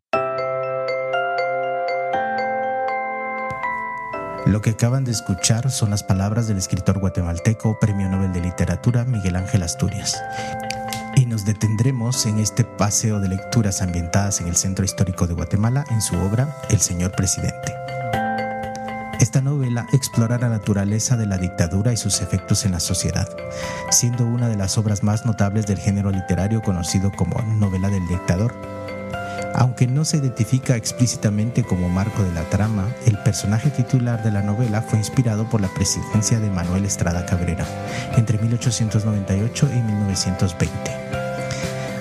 Lo 4.45 4.61
que 4.61 4.69
acaban 4.69 5.03
de 5.03 5.11
escuchar 5.11 5.71
son 5.71 5.89
las 5.89 6.03
palabras 6.03 6.47
del 6.47 6.59
escritor 6.59 6.99
guatemalteco, 6.99 7.79
Premio 7.79 8.07
Nobel 8.07 8.31
de 8.31 8.41
Literatura 8.41 9.03
Miguel 9.03 9.37
Ángel 9.37 9.63
Asturias. 9.63 10.21
Y 11.15 11.25
nos 11.25 11.45
detendremos 11.45 12.27
en 12.27 12.37
este 12.37 12.63
paseo 12.63 13.19
de 13.19 13.29
lecturas 13.29 13.81
ambientadas 13.81 14.41
en 14.41 14.47
el 14.47 14.55
Centro 14.55 14.85
Histórico 14.85 15.25
de 15.25 15.33
Guatemala 15.33 15.83
en 15.89 15.99
su 15.99 16.15
obra 16.17 16.55
El 16.69 16.79
Señor 16.79 17.13
Presidente. 17.13 17.73
Esta 19.19 19.41
novela 19.41 19.87
explora 19.93 20.37
la 20.37 20.49
naturaleza 20.49 21.17
de 21.17 21.25
la 21.25 21.39
dictadura 21.39 21.91
y 21.91 21.97
sus 21.97 22.21
efectos 22.21 22.65
en 22.65 22.73
la 22.73 22.79
sociedad, 22.79 23.27
siendo 23.89 24.25
una 24.25 24.47
de 24.47 24.57
las 24.57 24.77
obras 24.77 25.01
más 25.01 25.25
notables 25.25 25.65
del 25.65 25.79
género 25.79 26.11
literario 26.11 26.61
conocido 26.61 27.11
como 27.11 27.41
novela 27.57 27.89
del 27.89 28.07
dictador 28.07 28.53
aunque 29.57 29.87
no 29.87 30.03
se 30.03 30.17
identifica 30.17 30.75
explícitamente 30.75 31.63
como 31.63 31.89
marco 31.89 32.23
de 32.23 32.33
la 32.33 32.43
trama, 32.49 32.87
el 33.05 33.17
personaje 33.19 33.69
titular 33.69 34.21
de 34.21 34.31
la 34.31 34.41
novela 34.41 34.81
fue 34.81 34.99
inspirado 34.99 35.49
por 35.49 35.61
la 35.61 35.69
presidencia 35.69 36.39
de 36.39 36.49
Manuel 36.49 36.85
Estrada 36.85 37.25
Cabrera 37.25 37.65
entre 38.17 38.37
1898 38.37 39.69
y 39.71 39.81
1920. 39.81 40.75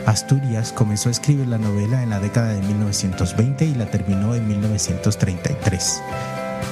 Asturias 0.06 0.72
comenzó 0.72 1.08
a 1.08 1.12
escribir 1.12 1.46
la 1.46 1.58
novela 1.58 2.02
en 2.02 2.10
la 2.10 2.20
década 2.20 2.48
de 2.48 2.60
1920 2.60 3.64
y 3.64 3.74
la 3.74 3.86
terminó 3.86 4.34
en 4.34 4.46
1933 4.48 6.02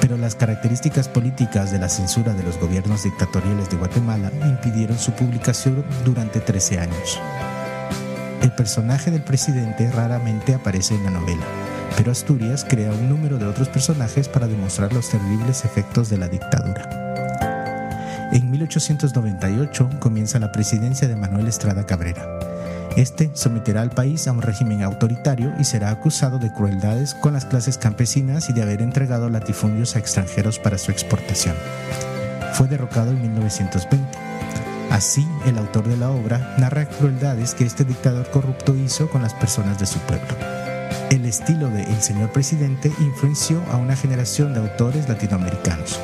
pero 0.01 0.17
las 0.17 0.35
características 0.35 1.07
políticas 1.07 1.71
de 1.71 1.79
la 1.79 1.87
censura 1.87 2.33
de 2.33 2.43
los 2.43 2.59
gobiernos 2.59 3.03
dictatoriales 3.03 3.69
de 3.69 3.77
Guatemala 3.77 4.31
impidieron 4.45 4.97
su 4.97 5.13
publicación 5.13 5.85
durante 6.03 6.41
13 6.41 6.79
años. 6.79 7.21
El 8.43 8.51
personaje 8.51 9.09
del 9.09 9.21
presidente 9.21 9.89
raramente 9.89 10.53
aparece 10.53 10.93
en 10.95 11.05
la 11.05 11.11
novela, 11.11 11.45
pero 11.95 12.11
Asturias 12.11 12.65
crea 12.67 12.91
un 12.91 13.07
número 13.07 13.37
de 13.37 13.45
otros 13.45 13.69
personajes 13.69 14.27
para 14.27 14.47
demostrar 14.47 14.91
los 14.91 15.09
terribles 15.09 15.63
efectos 15.63 16.09
de 16.09 16.17
la 16.17 16.27
dictadura. 16.27 16.89
En 18.33 18.51
1898 18.51 19.89
comienza 20.01 20.39
la 20.39 20.51
presidencia 20.51 21.07
de 21.07 21.15
Manuel 21.15 21.47
Estrada 21.47 21.85
Cabrera. 21.85 22.27
Este 22.97 23.31
someterá 23.33 23.81
al 23.81 23.91
país 23.91 24.27
a 24.27 24.33
un 24.33 24.41
régimen 24.41 24.83
autoritario 24.83 25.53
y 25.57 25.63
será 25.63 25.89
acusado 25.91 26.37
de 26.37 26.51
crueldades 26.51 27.13
con 27.13 27.31
las 27.31 27.45
clases 27.45 27.77
campesinas 27.77 28.49
y 28.49 28.53
de 28.53 28.61
haber 28.61 28.81
entregado 28.81 29.29
latifundios 29.29 29.95
a 29.95 29.99
extranjeros 29.99 30.59
para 30.59 30.77
su 30.77 30.91
exportación. 30.91 31.55
Fue 32.51 32.67
derrocado 32.67 33.11
en 33.11 33.21
1920 33.21 34.22
Así, 34.93 35.27
el 35.47 35.57
autor 35.57 35.87
de 35.87 35.97
la 35.97 36.11
obra 36.11 36.53
narra 36.59 36.85
crueldades 36.85 37.55
que 37.55 37.63
este 37.63 37.83
dictador 37.83 38.29
corrupto 38.29 38.75
hizo 38.75 39.09
con 39.09 39.23
las 39.23 39.33
personas 39.33 39.79
de 39.79 39.87
su 39.87 39.97
pueblo. 40.01 40.27
El 41.09 41.25
estilo 41.25 41.67
de 41.71 41.81
El 41.81 41.99
señor 41.99 42.31
presidente 42.31 42.91
influenció 42.99 43.59
a 43.71 43.77
una 43.77 43.95
generación 43.95 44.53
de 44.53 44.59
autores 44.59 45.09
latinoamericanos. 45.09 45.99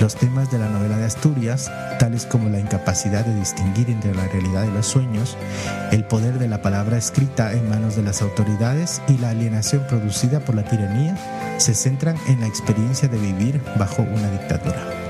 Los 0.00 0.16
temas 0.16 0.50
de 0.50 0.58
la 0.58 0.68
novela 0.68 0.96
de 0.96 1.04
Asturias, 1.04 1.70
tales 2.00 2.26
como 2.26 2.48
la 2.48 2.58
incapacidad 2.58 3.24
de 3.24 3.36
distinguir 3.36 3.88
entre 3.88 4.12
la 4.12 4.26
realidad 4.26 4.64
y 4.64 4.72
los 4.72 4.86
sueños, 4.86 5.36
el 5.92 6.02
poder 6.02 6.40
de 6.40 6.48
la 6.48 6.60
palabra 6.60 6.98
escrita 6.98 7.52
en 7.52 7.68
manos 7.68 7.94
de 7.94 8.02
las 8.02 8.20
autoridades 8.20 9.00
y 9.06 9.18
la 9.18 9.30
alienación 9.30 9.86
producida 9.88 10.40
por 10.40 10.56
la 10.56 10.64
tiranía, 10.64 11.16
se 11.58 11.72
centran 11.72 12.16
en 12.26 12.40
la 12.40 12.48
experiencia 12.48 13.06
de 13.06 13.18
vivir 13.18 13.62
bajo 13.76 14.02
una 14.02 14.28
dictadura. 14.28 15.07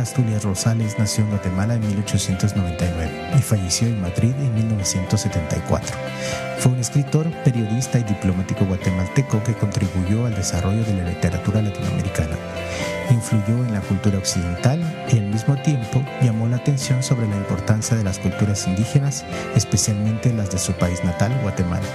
Asturias 0.00 0.44
Rosales 0.44 0.98
nació 0.98 1.24
en 1.24 1.30
Guatemala 1.30 1.74
en 1.74 1.86
1899 1.86 3.30
y 3.38 3.42
falleció 3.42 3.88
en 3.88 4.00
Madrid 4.00 4.32
en 4.38 4.54
1974. 4.54 5.96
Fue 6.58 6.72
un 6.72 6.78
escritor, 6.78 7.30
periodista 7.44 7.98
y 7.98 8.04
diplomático 8.04 8.64
guatemalteco 8.64 9.42
que 9.42 9.54
contribuyó 9.54 10.26
al 10.26 10.34
desarrollo 10.34 10.84
de 10.84 10.94
la 10.94 11.08
literatura 11.08 11.62
latinoamericana. 11.62 12.36
Influyó 13.10 13.64
en 13.64 13.72
la 13.72 13.80
cultura 13.80 14.18
occidental 14.18 14.80
y 15.12 15.18
al 15.18 15.26
mismo 15.26 15.56
tiempo 15.56 16.02
llamó 16.22 16.48
la 16.48 16.56
atención 16.56 17.02
sobre 17.02 17.28
la 17.28 17.36
importancia 17.36 17.96
de 17.96 18.04
las 18.04 18.18
culturas 18.18 18.66
indígenas, 18.66 19.24
especialmente 19.54 20.32
las 20.32 20.50
de 20.50 20.58
su 20.58 20.72
país 20.72 21.04
natal, 21.04 21.32
Guatemala. 21.42 21.86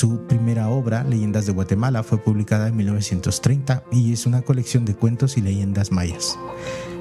Su 0.00 0.26
primera 0.26 0.70
obra, 0.70 1.04
Leyendas 1.04 1.44
de 1.44 1.52
Guatemala, 1.52 2.02
fue 2.02 2.16
publicada 2.16 2.68
en 2.68 2.76
1930 2.78 3.84
y 3.92 4.14
es 4.14 4.24
una 4.24 4.40
colección 4.40 4.86
de 4.86 4.94
cuentos 4.94 5.36
y 5.36 5.42
leyendas 5.42 5.92
mayas. 5.92 6.38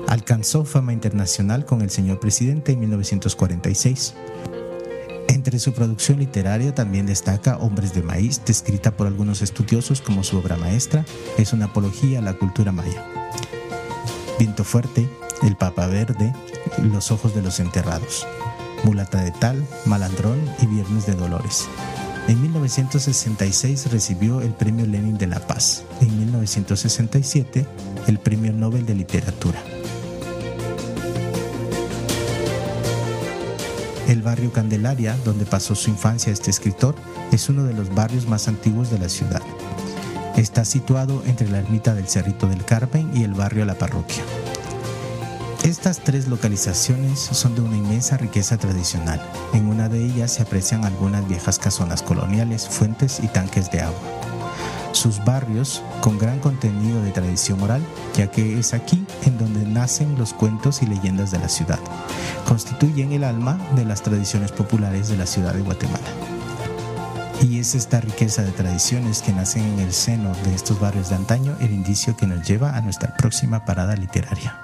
Alcanzó 0.09 0.65
fama 0.65 0.91
internacional 0.91 1.63
con 1.63 1.81
El 1.81 1.91
Señor 1.91 2.19
Presidente 2.19 2.73
en 2.73 2.81
1946. 2.81 4.15
Entre 5.29 5.59
su 5.59 5.71
producción 5.71 6.19
literaria 6.19 6.75
también 6.75 7.05
destaca 7.05 7.55
Hombres 7.59 7.93
de 7.93 8.03
Maíz, 8.03 8.41
descrita 8.45 8.91
por 8.91 9.07
algunos 9.07 9.41
estudiosos 9.41 10.01
como 10.01 10.25
su 10.25 10.37
obra 10.37 10.57
maestra, 10.57 11.05
es 11.37 11.53
una 11.53 11.67
apología 11.67 12.19
a 12.19 12.21
la 12.21 12.33
cultura 12.33 12.73
maya. 12.73 13.05
Viento 14.37 14.65
Fuerte, 14.65 15.07
El 15.41 15.55
Papa 15.55 15.87
Verde, 15.87 16.33
Los 16.83 17.11
Ojos 17.11 17.33
de 17.33 17.43
los 17.43 17.61
Enterrados, 17.61 18.27
Mulata 18.83 19.23
de 19.23 19.31
Tal, 19.31 19.65
Malandrón 19.85 20.37
y 20.61 20.65
Viernes 20.65 21.05
de 21.05 21.13
Dolores. 21.13 21.69
En 22.29 22.39
1966 22.43 23.91
recibió 23.91 24.41
el 24.41 24.51
Premio 24.53 24.85
Lenin 24.85 25.17
de 25.17 25.25
la 25.25 25.39
Paz. 25.39 25.83
En 25.99 26.15
1967 26.15 27.65
el 28.05 28.19
Premio 28.19 28.53
Nobel 28.53 28.85
de 28.85 28.93
Literatura. 28.93 29.59
El 34.07 34.21
barrio 34.21 34.53
Candelaria, 34.53 35.17
donde 35.25 35.47
pasó 35.47 35.73
su 35.73 35.89
infancia 35.89 36.31
este 36.31 36.51
escritor, 36.51 36.93
es 37.31 37.49
uno 37.49 37.63
de 37.63 37.73
los 37.73 37.95
barrios 37.95 38.27
más 38.27 38.47
antiguos 38.47 38.91
de 38.91 38.99
la 38.99 39.09
ciudad. 39.09 39.41
Está 40.37 40.65
situado 40.65 41.23
entre 41.25 41.49
la 41.49 41.57
ermita 41.57 41.95
del 41.95 42.07
Cerrito 42.07 42.47
del 42.47 42.63
Carmen 42.63 43.09
y 43.15 43.23
el 43.23 43.33
barrio 43.33 43.65
La 43.65 43.73
Parroquia. 43.73 44.21
Estas 45.69 45.99
tres 45.99 46.27
localizaciones 46.27 47.19
son 47.19 47.53
de 47.53 47.61
una 47.61 47.77
inmensa 47.77 48.17
riqueza 48.17 48.57
tradicional. 48.57 49.21
En 49.53 49.67
una 49.67 49.87
de 49.87 50.03
ellas 50.03 50.33
se 50.33 50.41
aprecian 50.41 50.83
algunas 50.83 51.27
viejas 51.27 51.59
casonas 51.59 52.01
coloniales, 52.01 52.67
fuentes 52.67 53.19
y 53.21 53.27
tanques 53.27 53.69
de 53.69 53.81
agua. 53.81 53.99
Sus 54.93 55.23
barrios 55.23 55.83
con 56.01 56.17
gran 56.17 56.39
contenido 56.39 57.03
de 57.03 57.11
tradición 57.11 57.61
oral, 57.61 57.83
ya 58.17 58.31
que 58.31 58.57
es 58.57 58.73
aquí 58.73 59.05
en 59.27 59.37
donde 59.37 59.63
nacen 59.63 60.17
los 60.17 60.33
cuentos 60.33 60.81
y 60.81 60.87
leyendas 60.87 61.29
de 61.29 61.37
la 61.37 61.49
ciudad. 61.49 61.79
Constituyen 62.47 63.11
el 63.11 63.23
alma 63.23 63.55
de 63.75 63.85
las 63.85 64.01
tradiciones 64.01 64.51
populares 64.51 65.07
de 65.07 65.17
la 65.17 65.27
ciudad 65.27 65.53
de 65.53 65.61
Guatemala. 65.61 66.09
Y 67.43 67.59
es 67.59 67.75
esta 67.75 68.01
riqueza 68.01 68.41
de 68.41 68.53
tradiciones 68.53 69.21
que 69.21 69.33
nacen 69.33 69.61
en 69.65 69.79
el 69.81 69.93
seno 69.93 70.33
de 70.45 70.55
estos 70.55 70.79
barrios 70.79 71.09
de 71.09 71.15
antaño 71.17 71.55
el 71.59 71.71
indicio 71.71 72.17
que 72.17 72.25
nos 72.25 72.47
lleva 72.47 72.75
a 72.75 72.81
nuestra 72.81 73.15
próxima 73.15 73.65
parada 73.65 73.95
literaria. 73.95 74.59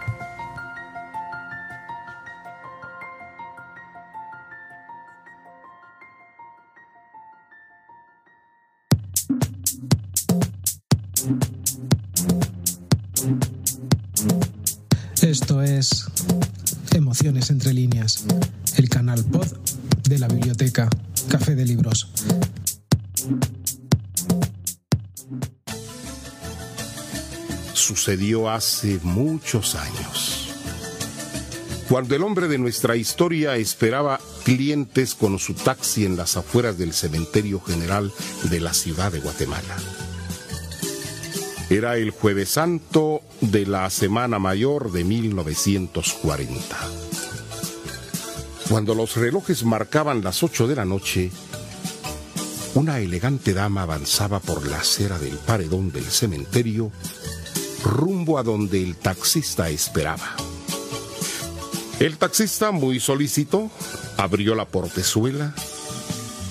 Sucedió 27.74 28.50
hace 28.50 29.00
muchos 29.04 29.76
años. 29.76 30.50
Cuando 31.90 32.16
el 32.16 32.24
hombre 32.24 32.48
de 32.48 32.58
nuestra 32.58 32.96
historia 32.96 33.58
esperaba 33.58 34.20
clientes 34.44 35.14
con 35.14 35.38
su 35.38 35.54
taxi 35.54 36.06
en 36.06 36.18
las 36.18 36.36
afueras 36.36 36.78
del 36.78 36.94
cementerio 36.94 37.60
general 37.60 38.12
de 38.50 38.60
la 38.60 38.74
ciudad 38.74 39.12
de 39.12 39.20
Guatemala. 39.20 39.76
Era 41.70 41.98
el 41.98 42.12
jueves 42.12 42.50
santo 42.50 43.22
de 43.42 43.66
la 43.66 43.90
Semana 43.90 44.40
Mayor 44.40 44.92
de 44.92 45.04
1940. 45.04 46.78
Cuando 48.70 48.96
los 48.96 49.16
relojes 49.16 49.64
marcaban 49.64 50.24
las 50.24 50.44
ocho 50.44 50.68
de 50.68 50.76
la 50.76 50.86
noche, 50.86 51.32
una 52.76 53.00
elegante 53.00 53.54
dama 53.54 53.84
avanzaba 53.84 54.42
por 54.42 54.68
la 54.68 54.80
acera 54.80 55.18
del 55.18 55.38
paredón 55.38 55.94
del 55.94 56.04
cementerio 56.04 56.92
rumbo 57.84 58.38
a 58.38 58.44
donde 58.44 58.84
el 58.84 58.98
taxista 58.98 59.70
esperaba. 59.70 60.36
El 62.00 62.18
taxista, 62.18 62.72
muy 62.72 63.00
solícito, 63.00 63.72
abrió 64.18 64.56
la 64.56 64.66
portezuela 64.66 65.56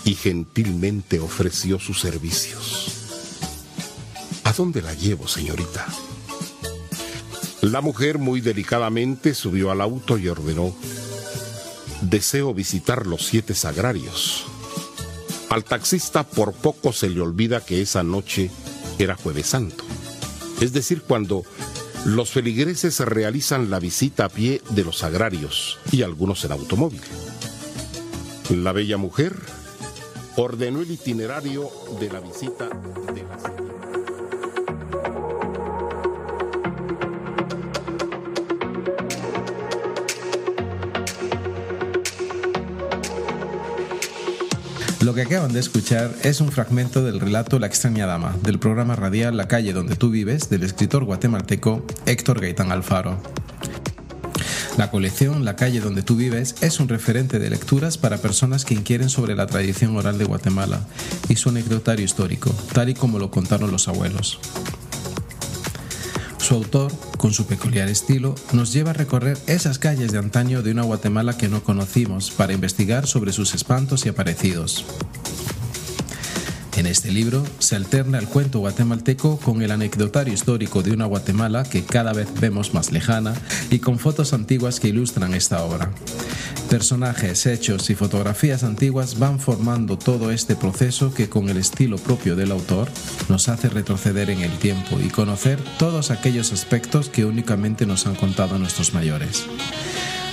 y 0.07 0.14
gentilmente 0.14 1.21
ofreció 1.21 1.78
sus 1.78 2.00
servicios. 2.00 2.90
¿A 4.45 4.52
dónde 4.54 4.81
la 4.81 4.95
llevo, 4.95 5.28
señorita? 5.28 5.87
La 7.61 7.83
mujer 7.83 8.16
muy 8.16 8.40
delicadamente 8.40 9.35
subió 9.35 9.71
al 9.71 9.83
auto 9.83 10.16
y 10.16 10.28
ordenó, 10.28 10.75
deseo 12.00 12.54
visitar 12.54 13.07
los 13.07 13.26
siete 13.26 13.54
sagrarios. 13.54 14.47
Al 15.54 15.62
taxista 15.62 16.25
por 16.25 16.52
poco 16.52 16.92
se 16.92 17.08
le 17.08 17.20
olvida 17.20 17.64
que 17.64 17.80
esa 17.80 18.02
noche 18.02 18.50
era 18.99 19.14
jueves 19.14 19.46
santo, 19.46 19.84
es 20.61 20.73
decir, 20.73 21.02
cuando 21.02 21.44
los 22.04 22.32
feligreses 22.32 22.99
realizan 22.99 23.70
la 23.70 23.78
visita 23.78 24.25
a 24.25 24.28
pie 24.30 24.62
de 24.70 24.82
los 24.82 24.99
sagrarios 24.99 25.78
y 25.92 26.02
algunos 26.02 26.44
en 26.44 26.50
automóvil. 26.50 27.00
La 28.50 28.73
bella 28.73 28.96
mujer 28.96 29.37
ordenó 30.34 30.80
el 30.80 30.90
itinerario 30.90 31.70
de 32.00 32.11
la 32.11 32.18
visita 32.18 32.68
de 33.14 33.23
la 33.23 33.38
Lo 45.04 45.12
que 45.12 45.20
acaban 45.20 45.52
de 45.52 45.61
escuchar 45.61 46.14
es 46.23 46.40
un 46.40 46.50
fragmento 46.50 47.04
del 47.04 47.20
relato 47.20 47.58
La 47.58 47.66
extraña 47.66 48.06
dama, 48.06 48.34
del 48.42 48.58
programa 48.58 48.96
radial 48.96 49.37
La 49.37 49.49
calle 49.49 49.75
donde 49.75 49.96
tú 49.96 50.08
vives, 50.08 50.49
del 50.49 50.62
escritor 50.62 51.04
guatemalteco 51.04 51.84
Héctor 52.06 52.40
Gaitán 52.40 52.73
Alfaro. 52.73 53.20
La 54.78 54.90
colección 54.90 55.44
La 55.44 55.56
calle 55.56 55.80
donde 55.80 56.02
tú 56.02 56.16
vives 56.16 56.54
es 56.62 56.80
un 56.80 56.88
referente 56.88 57.38
de 57.38 57.50
lecturas 57.50 57.99
para 57.99 58.16
personas 58.16 58.64
que 58.64 58.73
inquieren 58.73 59.11
sobre 59.11 59.34
la 59.34 59.46
tradición 59.46 59.94
oral 59.94 60.16
de 60.16 60.25
Guatemala 60.25 60.80
y 61.28 61.37
su 61.37 61.50
anecdotario 61.50 62.06
histórico, 62.06 62.50
tal 62.73 62.88
y 62.88 62.94
como 62.94 63.18
lo 63.18 63.30
contaron 63.30 63.70
los 63.70 63.88
abuelos. 63.88 64.40
Su 66.44 66.56
autor, 66.56 66.92
con 67.16 67.32
su 67.32 67.46
peculiar 67.46 67.88
estilo, 67.88 68.34
nos 68.52 68.70
lleva 68.70 68.90
a 68.90 68.92
recorrer 68.92 69.38
esas 69.46 69.78
calles 69.78 70.12
de 70.12 70.18
antaño 70.18 70.60
de 70.60 70.73
una 70.73 70.82
Guatemala 70.82 71.38
que 71.38 71.49
no 71.49 71.64
conocimos 71.64 72.30
para 72.30 72.52
investigar 72.52 73.06
sobre 73.06 73.32
sus 73.32 73.54
espantos 73.54 74.04
y 74.04 74.10
aparecidos. 74.10 74.84
En 76.76 76.84
este 76.84 77.10
libro 77.12 77.42
se 77.60 77.76
alterna 77.76 78.19
el 78.19 78.28
cuento 78.28 78.58
guatemalteco 78.58 79.38
con 79.38 79.62
el 79.62 79.71
anecdotario 79.71 80.34
histórico 80.34 80.82
de 80.82 80.92
una 80.92 81.06
Guatemala 81.06 81.62
que 81.62 81.82
cada 81.82 82.12
vez 82.12 82.28
vemos 82.38 82.75
más 82.75 82.92
lejana 82.92 83.32
y 83.71 83.78
con 83.78 83.99
fotos 83.99 84.34
antiguas 84.34 84.80
que 84.80 84.88
ilustran 84.88 85.32
esta 85.32 85.62
obra. 85.62 85.92
Personajes, 86.75 87.47
hechos 87.47 87.89
y 87.91 87.95
fotografías 87.95 88.65
antiguas 88.65 89.21
van 89.21 89.39
formando 89.39 89.97
todo 89.97 90.32
este 90.32 90.56
proceso 90.56 91.15
que 91.15 91.28
con 91.28 91.49
el 91.49 91.56
estilo 91.56 91.99
propio 91.99 92.34
del 92.34 92.50
autor 92.50 92.89
nos 93.28 93.49
hace 93.49 93.69
retroceder 93.69 94.28
en 94.28 94.41
el 94.41 94.50
tiempo 94.58 94.99
y 94.99 95.08
conocer 95.08 95.60
todos 95.78 96.10
aquellos 96.10 96.52
aspectos 96.52 97.08
que 97.10 97.25
únicamente 97.25 97.87
nos 97.87 98.08
han 98.08 98.17
contado 98.17 98.58
nuestros 98.58 98.93
mayores. 98.93 99.47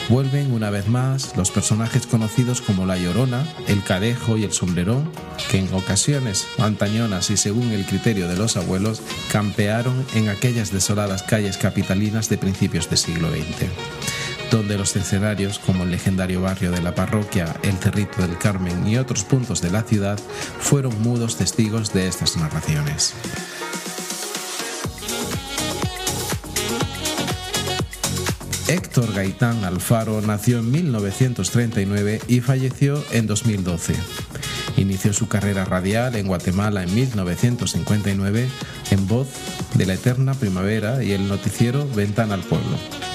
Vuelven 0.10 0.52
una 0.52 0.72
vez 0.72 0.88
más 0.88 1.38
los 1.38 1.52
personajes 1.52 2.08
conocidos 2.08 2.60
como 2.60 2.88
la 2.88 2.98
Llorona, 2.98 3.46
el 3.68 3.84
Cadejo 3.84 4.36
y 4.36 4.44
el 4.44 4.52
Sombrerón, 4.52 5.12
que 5.52 5.60
en 5.60 5.72
ocasiones 5.72 6.48
antañonas 6.58 7.30
y 7.30 7.38
según 7.38 7.70
el 7.70 7.86
criterio 7.86 8.28
de 8.28 8.36
los 8.36 8.58
abuelos, 8.58 9.04
campearon 9.32 10.04
en 10.16 10.30
aquellas 10.30 10.72
desoladas 10.72 11.22
calles 11.22 11.58
capitalinas 11.58 12.30
de 12.30 12.40
principios 12.40 12.90
del 12.90 12.98
siglo 12.98 13.30
XX 13.30 14.01
donde 14.52 14.78
los 14.78 14.96
escenarios 14.98 15.60
como 15.60 15.86
el 15.86 15.92
legendario 15.92 16.42
barrio 16.42 16.72
de 16.72 16.82
la 16.82 16.94
parroquia, 16.94 17.56
el 17.64 17.78
Cerrito 17.78 18.22
del 18.22 18.38
Carmen 18.38 18.86
y 18.86 18.98
otros 18.98 19.24
puntos 19.24 19.62
de 19.62 19.72
la 19.72 19.82
ciudad 19.84 20.20
fueron 20.60 21.02
mudos 21.02 21.38
testigos 21.38 21.94
de 21.94 22.08
estas 22.08 22.36
narraciones. 22.36 23.16
Héctor 28.68 29.14
Gaitán 29.14 29.64
Alfaro 29.64 30.22
nació 30.22 30.60
en 30.60 30.72
1939 30.72 32.22
y 32.28 32.42
falleció 32.42 33.04
en 33.12 33.28
2012. 33.28 33.96
Inició 34.78 35.14
su 35.14 35.28
carrera 35.28 35.66
radial 35.66 36.16
en 36.16 36.28
Guatemala 36.28 36.84
en 36.84 36.94
1959 36.94 38.50
en 38.92 39.08
voz 39.08 39.28
de 39.76 39.86
la 39.86 39.94
Eterna 39.94 40.34
Primavera 40.34 41.04
y 41.04 41.12
el 41.14 41.28
noticiero 41.28 41.88
Ventana 41.96 42.34
al 42.34 42.42
Pueblo. 42.42 43.11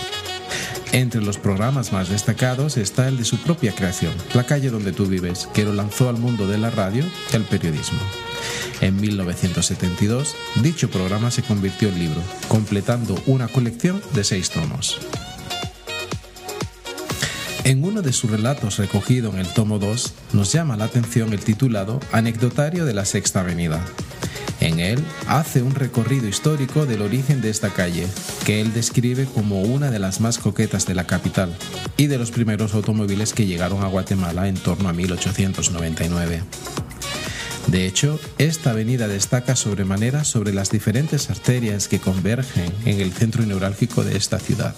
Entre 0.96 1.20
los 1.20 1.36
programas 1.36 1.92
más 1.92 2.08
destacados 2.08 2.78
está 2.78 3.06
el 3.06 3.18
de 3.18 3.26
su 3.26 3.36
propia 3.36 3.74
creación, 3.74 4.14
La 4.32 4.46
calle 4.46 4.70
donde 4.70 4.92
tú 4.92 5.04
vives, 5.04 5.46
que 5.52 5.62
lo 5.62 5.74
lanzó 5.74 6.08
al 6.08 6.16
mundo 6.16 6.48
de 6.48 6.56
la 6.56 6.70
radio 6.70 7.04
y 7.30 7.36
el 7.36 7.42
periodismo. 7.42 7.98
En 8.80 8.98
1972, 8.98 10.34
dicho 10.62 10.88
programa 10.88 11.30
se 11.30 11.42
convirtió 11.42 11.90
en 11.90 11.98
libro, 11.98 12.22
completando 12.48 13.14
una 13.26 13.46
colección 13.46 14.00
de 14.14 14.24
seis 14.24 14.48
tomos. 14.48 14.98
En 17.64 17.84
uno 17.84 18.00
de 18.00 18.14
sus 18.14 18.30
relatos 18.30 18.78
recogido 18.78 19.30
en 19.34 19.40
el 19.40 19.48
tomo 19.48 19.78
2, 19.78 20.14
nos 20.32 20.50
llama 20.50 20.78
la 20.78 20.84
atención 20.84 21.34
el 21.34 21.40
titulado 21.40 22.00
Anecdotario 22.12 22.86
de 22.86 22.94
la 22.94 23.04
Sexta 23.04 23.40
Avenida, 23.40 23.84
en 24.60 24.80
él 24.80 25.04
hace 25.26 25.62
un 25.62 25.74
recorrido 25.74 26.28
histórico 26.28 26.86
del 26.86 27.02
origen 27.02 27.40
de 27.40 27.50
esta 27.50 27.70
calle, 27.70 28.06
que 28.44 28.60
él 28.60 28.72
describe 28.72 29.26
como 29.26 29.62
una 29.62 29.90
de 29.90 29.98
las 29.98 30.20
más 30.20 30.38
coquetas 30.38 30.86
de 30.86 30.94
la 30.94 31.06
capital 31.06 31.54
y 31.96 32.06
de 32.06 32.18
los 32.18 32.30
primeros 32.30 32.74
automóviles 32.74 33.32
que 33.32 33.46
llegaron 33.46 33.82
a 33.82 33.88
Guatemala 33.88 34.48
en 34.48 34.56
torno 34.56 34.88
a 34.88 34.92
1899. 34.92 36.42
De 37.66 37.86
hecho, 37.86 38.20
esta 38.38 38.70
avenida 38.70 39.08
destaca 39.08 39.56
sobremanera 39.56 40.22
sobre 40.24 40.52
las 40.52 40.70
diferentes 40.70 41.30
arterias 41.30 41.88
que 41.88 41.98
convergen 41.98 42.72
en 42.84 43.00
el 43.00 43.12
centro 43.12 43.44
neurálgico 43.44 44.04
de 44.04 44.16
esta 44.16 44.38
ciudad. 44.38 44.74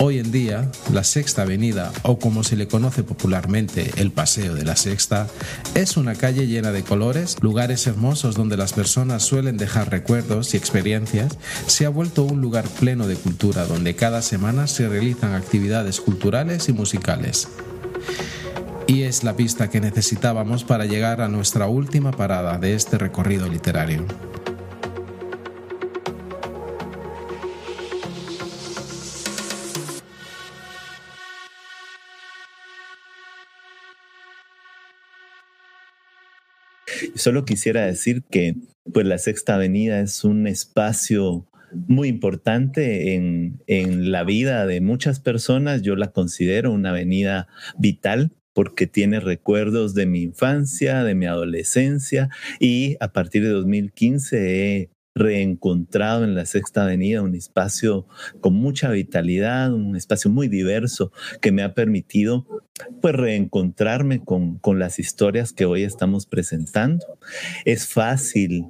Hoy 0.00 0.18
en 0.18 0.32
día, 0.32 0.70
la 0.92 1.04
Sexta 1.04 1.42
Avenida, 1.42 1.92
o 2.02 2.18
como 2.18 2.42
se 2.42 2.56
le 2.56 2.66
conoce 2.66 3.04
popularmente, 3.04 3.92
el 3.96 4.10
Paseo 4.10 4.54
de 4.54 4.64
la 4.64 4.74
Sexta, 4.74 5.28
es 5.76 5.96
una 5.96 6.16
calle 6.16 6.48
llena 6.48 6.72
de 6.72 6.82
colores, 6.82 7.36
lugares 7.40 7.86
hermosos 7.86 8.34
donde 8.34 8.56
las 8.56 8.72
personas 8.72 9.22
suelen 9.22 9.56
dejar 9.56 9.92
recuerdos 9.92 10.52
y 10.52 10.56
experiencias, 10.56 11.38
se 11.66 11.86
ha 11.86 11.90
vuelto 11.90 12.24
un 12.24 12.40
lugar 12.40 12.66
pleno 12.68 13.06
de 13.06 13.14
cultura 13.14 13.66
donde 13.66 13.94
cada 13.94 14.20
semana 14.20 14.66
se 14.66 14.88
realizan 14.88 15.32
actividades 15.34 16.00
culturales 16.00 16.68
y 16.68 16.72
musicales. 16.72 17.46
Y 18.88 19.02
es 19.02 19.22
la 19.22 19.36
pista 19.36 19.70
que 19.70 19.80
necesitábamos 19.80 20.64
para 20.64 20.86
llegar 20.86 21.20
a 21.20 21.28
nuestra 21.28 21.68
última 21.68 22.10
parada 22.10 22.58
de 22.58 22.74
este 22.74 22.98
recorrido 22.98 23.48
literario. 23.48 24.04
Solo 37.14 37.44
quisiera 37.44 37.86
decir 37.86 38.22
que 38.30 38.56
pues 38.92 39.06
la 39.06 39.18
Sexta 39.18 39.54
Avenida 39.54 40.00
es 40.00 40.24
un 40.24 40.46
espacio 40.46 41.46
muy 41.88 42.08
importante 42.08 43.14
en, 43.14 43.60
en 43.66 44.12
la 44.12 44.24
vida 44.24 44.66
de 44.66 44.80
muchas 44.80 45.20
personas. 45.20 45.82
Yo 45.82 45.96
la 45.96 46.12
considero 46.12 46.72
una 46.72 46.90
avenida 46.90 47.48
vital 47.78 48.32
porque 48.52 48.86
tiene 48.86 49.20
recuerdos 49.20 49.94
de 49.94 50.06
mi 50.06 50.22
infancia, 50.22 51.02
de 51.02 51.14
mi 51.14 51.26
adolescencia 51.26 52.30
y 52.60 52.96
a 53.00 53.12
partir 53.12 53.42
de 53.42 53.50
2015 53.50 54.76
he 54.78 54.90
reencontrado 55.14 56.24
en 56.24 56.34
la 56.34 56.44
Sexta 56.44 56.82
Avenida 56.84 57.22
un 57.22 57.34
espacio 57.34 58.06
con 58.40 58.54
mucha 58.54 58.90
vitalidad, 58.90 59.72
un 59.72 59.96
espacio 59.96 60.30
muy 60.30 60.48
diverso 60.48 61.12
que 61.40 61.52
me 61.52 61.62
ha 61.62 61.74
permitido 61.74 62.46
pues 63.00 63.14
reencontrarme 63.14 64.24
con, 64.24 64.58
con 64.58 64.78
las 64.78 64.98
historias 64.98 65.52
que 65.52 65.64
hoy 65.64 65.84
estamos 65.84 66.26
presentando. 66.26 67.06
Es 67.64 67.86
fácil 67.86 68.66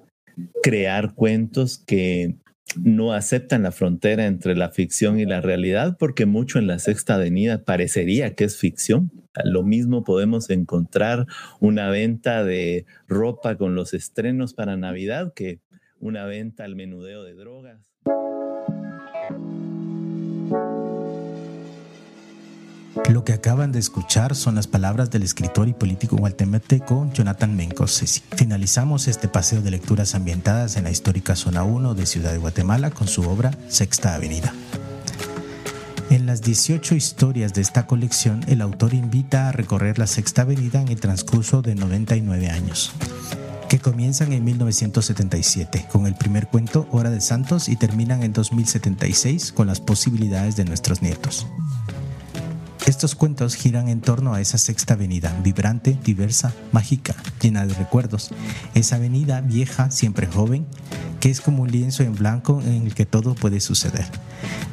crear 0.62 1.14
cuentos 1.14 1.78
que 1.78 2.36
no 2.76 3.12
aceptan 3.12 3.62
la 3.62 3.72
frontera 3.72 4.26
entre 4.26 4.56
la 4.56 4.70
ficción 4.70 5.20
y 5.20 5.26
la 5.26 5.40
realidad 5.40 5.96
porque 5.98 6.26
mucho 6.26 6.58
en 6.58 6.66
la 6.66 6.78
Sexta 6.78 7.14
Avenida 7.14 7.64
parecería 7.64 8.34
que 8.34 8.44
es 8.44 8.56
ficción. 8.56 9.10
Lo 9.44 9.62
mismo 9.62 10.04
podemos 10.04 10.50
encontrar 10.50 11.26
una 11.60 11.88
venta 11.90 12.44
de 12.44 12.86
ropa 13.08 13.56
con 13.56 13.74
los 13.74 13.94
estrenos 13.94 14.54
para 14.54 14.76
Navidad 14.76 15.32
que 15.34 15.60
una 15.98 16.24
venta 16.24 16.64
al 16.64 16.76
menudeo 16.76 17.22
de 17.22 17.34
drogas. 17.34 17.80
Lo 23.10 23.24
que 23.24 23.32
acaban 23.32 23.72
de 23.72 23.78
escuchar 23.78 24.34
son 24.34 24.54
las 24.54 24.66
palabras 24.66 25.10
del 25.10 25.22
escritor 25.22 25.68
y 25.68 25.72
político 25.72 26.16
guatemalteco 26.16 27.10
Jonathan 27.12 27.54
Mencos. 27.54 28.22
Finalizamos 28.36 29.08
este 29.08 29.28
paseo 29.28 29.62
de 29.62 29.70
lecturas 29.70 30.14
ambientadas 30.14 30.76
en 30.76 30.84
la 30.84 30.90
histórica 30.90 31.36
zona 31.36 31.64
1 31.64 31.94
de 31.94 32.06
Ciudad 32.06 32.32
de 32.32 32.38
Guatemala 32.38 32.90
con 32.90 33.08
su 33.08 33.22
obra 33.22 33.50
Sexta 33.68 34.14
Avenida. 34.14 34.54
En 36.10 36.26
las 36.26 36.42
18 36.42 36.94
historias 36.94 37.52
de 37.54 37.62
esta 37.62 37.86
colección, 37.86 38.44
el 38.46 38.60
autor 38.60 38.94
invita 38.94 39.48
a 39.48 39.52
recorrer 39.52 39.98
la 39.98 40.06
Sexta 40.06 40.42
Avenida 40.42 40.80
en 40.80 40.88
el 40.88 41.00
transcurso 41.00 41.62
de 41.62 41.74
99 41.74 42.48
años 42.48 42.92
que 43.74 43.80
comienzan 43.80 44.32
en 44.32 44.44
1977 44.44 45.88
con 45.90 46.06
el 46.06 46.14
primer 46.14 46.46
cuento 46.46 46.86
Hora 46.92 47.10
de 47.10 47.20
Santos 47.20 47.68
y 47.68 47.74
terminan 47.74 48.22
en 48.22 48.32
2076 48.32 49.50
con 49.50 49.66
las 49.66 49.80
posibilidades 49.80 50.54
de 50.54 50.64
nuestros 50.64 51.02
nietos. 51.02 51.48
Estos 52.86 53.16
cuentos 53.16 53.56
giran 53.56 53.88
en 53.88 54.00
torno 54.00 54.32
a 54.32 54.40
esa 54.40 54.58
sexta 54.58 54.94
avenida, 54.94 55.36
vibrante, 55.42 55.98
diversa, 56.04 56.54
mágica, 56.70 57.16
llena 57.42 57.66
de 57.66 57.74
recuerdos. 57.74 58.30
Esa 58.76 58.94
avenida 58.94 59.40
vieja, 59.40 59.90
siempre 59.90 60.28
joven, 60.28 60.66
que 61.18 61.30
es 61.30 61.40
como 61.40 61.64
un 61.64 61.72
lienzo 61.72 62.04
en 62.04 62.14
blanco 62.14 62.62
en 62.64 62.86
el 62.86 62.94
que 62.94 63.06
todo 63.06 63.34
puede 63.34 63.58
suceder. 63.58 64.06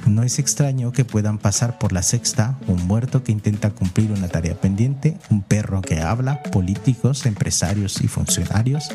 No 0.06 0.24
es 0.24 0.40
extraño 0.40 0.92
que 0.92 1.06
puedan 1.06 1.38
pasar 1.38 1.78
por 1.78 1.94
la 1.94 2.02
sexta 2.02 2.58
un 2.68 2.88
muerto 2.88 3.24
que 3.24 3.32
intenta 3.32 3.70
cumplir 3.70 4.12
una 4.12 4.28
tarea 4.28 4.56
pendiente, 4.56 5.18
un 5.30 5.42
perro 5.42 5.82
que 5.82 6.02
habla, 6.02 6.42
políticos, 6.44 7.26
empresarios 7.26 8.02
y 8.02 8.08
funcionarios, 8.08 8.90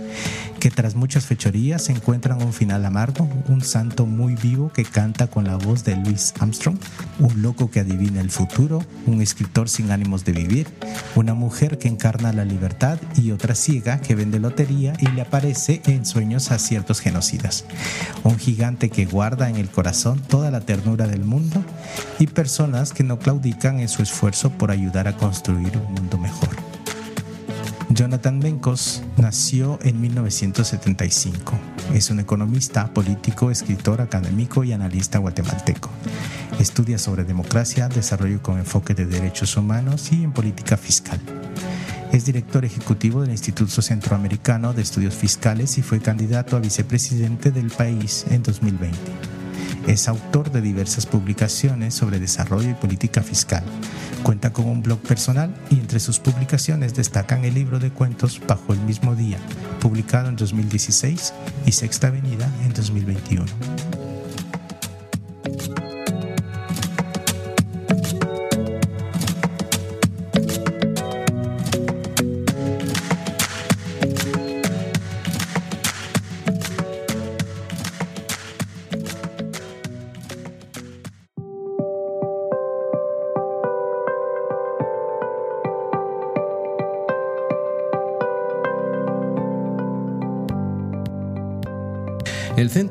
que 0.58 0.70
tras 0.70 0.96
muchas 0.96 1.24
fechorías 1.24 1.88
encuentran 1.90 2.42
un 2.42 2.52
final 2.52 2.84
amargo, 2.84 3.28
un 3.48 3.62
santo 3.62 4.04
muy 4.06 4.34
vivo 4.34 4.72
que 4.72 4.84
canta 4.84 5.28
con 5.28 5.44
la 5.44 5.56
voz 5.56 5.84
de 5.84 5.96
Louis 5.96 6.34
Armstrong, 6.40 6.78
un 7.20 7.40
loco 7.40 7.70
que 7.70 7.80
adivina 7.80 8.20
el 8.20 8.30
futuro, 8.30 8.82
un 9.06 9.22
escritor 9.22 9.68
sin 9.68 9.90
ánimos 9.92 10.24
de 10.24 10.32
vivir, 10.32 10.66
una 11.14 11.34
mujer 11.34 11.78
que 11.78 11.88
encarna 11.88 12.32
la 12.32 12.44
libertad 12.44 12.98
y 13.16 13.30
otra 13.30 13.54
ciega 13.54 14.00
que 14.00 14.14
vende 14.14 14.40
lotería 14.40 14.94
y 14.98 15.06
le 15.08 15.22
aparece 15.22 15.82
en 15.86 16.04
sueños 16.04 16.50
a 16.50 16.58
ciertos 16.58 17.00
genocidas. 17.00 17.64
Un 18.24 18.38
gigante 18.38 18.90
que 18.90 19.06
guarda 19.06 19.48
en 19.48 19.56
el 19.56 19.70
corazón 19.70 20.20
toda 20.20 20.50
la 20.50 20.60
ternura 20.60 20.95
del 21.04 21.24
mundo 21.24 21.62
y 22.18 22.26
personas 22.28 22.92
que 22.92 23.04
no 23.04 23.18
claudican 23.18 23.80
en 23.80 23.88
su 23.88 24.02
esfuerzo 24.02 24.50
por 24.50 24.70
ayudar 24.70 25.08
a 25.08 25.16
construir 25.16 25.76
un 25.76 25.92
mundo 25.92 26.16
mejor. 26.16 26.56
Jonathan 27.90 28.40
Bencos 28.40 29.02
nació 29.16 29.78
en 29.82 30.00
1975. 30.00 31.58
Es 31.94 32.10
un 32.10 32.20
economista, 32.20 32.92
político, 32.92 33.50
escritor, 33.50 34.00
académico 34.00 34.64
y 34.64 34.72
analista 34.72 35.18
guatemalteco. 35.18 35.88
Estudia 36.58 36.98
sobre 36.98 37.24
democracia, 37.24 37.88
desarrollo 37.88 38.42
con 38.42 38.58
enfoque 38.58 38.94
de 38.94 39.06
derechos 39.06 39.56
humanos 39.56 40.10
y 40.12 40.24
en 40.24 40.32
política 40.32 40.76
fiscal. 40.76 41.20
Es 42.12 42.24
director 42.24 42.64
ejecutivo 42.64 43.22
del 43.22 43.30
Instituto 43.30 43.82
Centroamericano 43.82 44.72
de 44.72 44.82
Estudios 44.82 45.14
Fiscales 45.14 45.78
y 45.78 45.82
fue 45.82 46.00
candidato 46.00 46.56
a 46.56 46.60
vicepresidente 46.60 47.50
del 47.50 47.70
país 47.70 48.26
en 48.30 48.42
2020. 48.42 49.35
Es 49.86 50.08
autor 50.08 50.50
de 50.50 50.60
diversas 50.60 51.06
publicaciones 51.06 51.94
sobre 51.94 52.18
desarrollo 52.18 52.70
y 52.70 52.74
política 52.74 53.22
fiscal. 53.22 53.62
Cuenta 54.22 54.52
con 54.52 54.66
un 54.68 54.82
blog 54.82 54.98
personal 54.98 55.54
y 55.70 55.76
entre 55.76 56.00
sus 56.00 56.18
publicaciones 56.18 56.94
destacan 56.94 57.44
el 57.44 57.54
libro 57.54 57.78
de 57.78 57.90
cuentos 57.90 58.40
Bajo 58.46 58.72
el 58.72 58.80
mismo 58.80 59.14
día, 59.14 59.38
publicado 59.80 60.28
en 60.28 60.36
2016, 60.36 61.32
y 61.66 61.72
Sexta 61.72 62.08
Avenida 62.08 62.50
en 62.64 62.72
2021. 62.72 63.95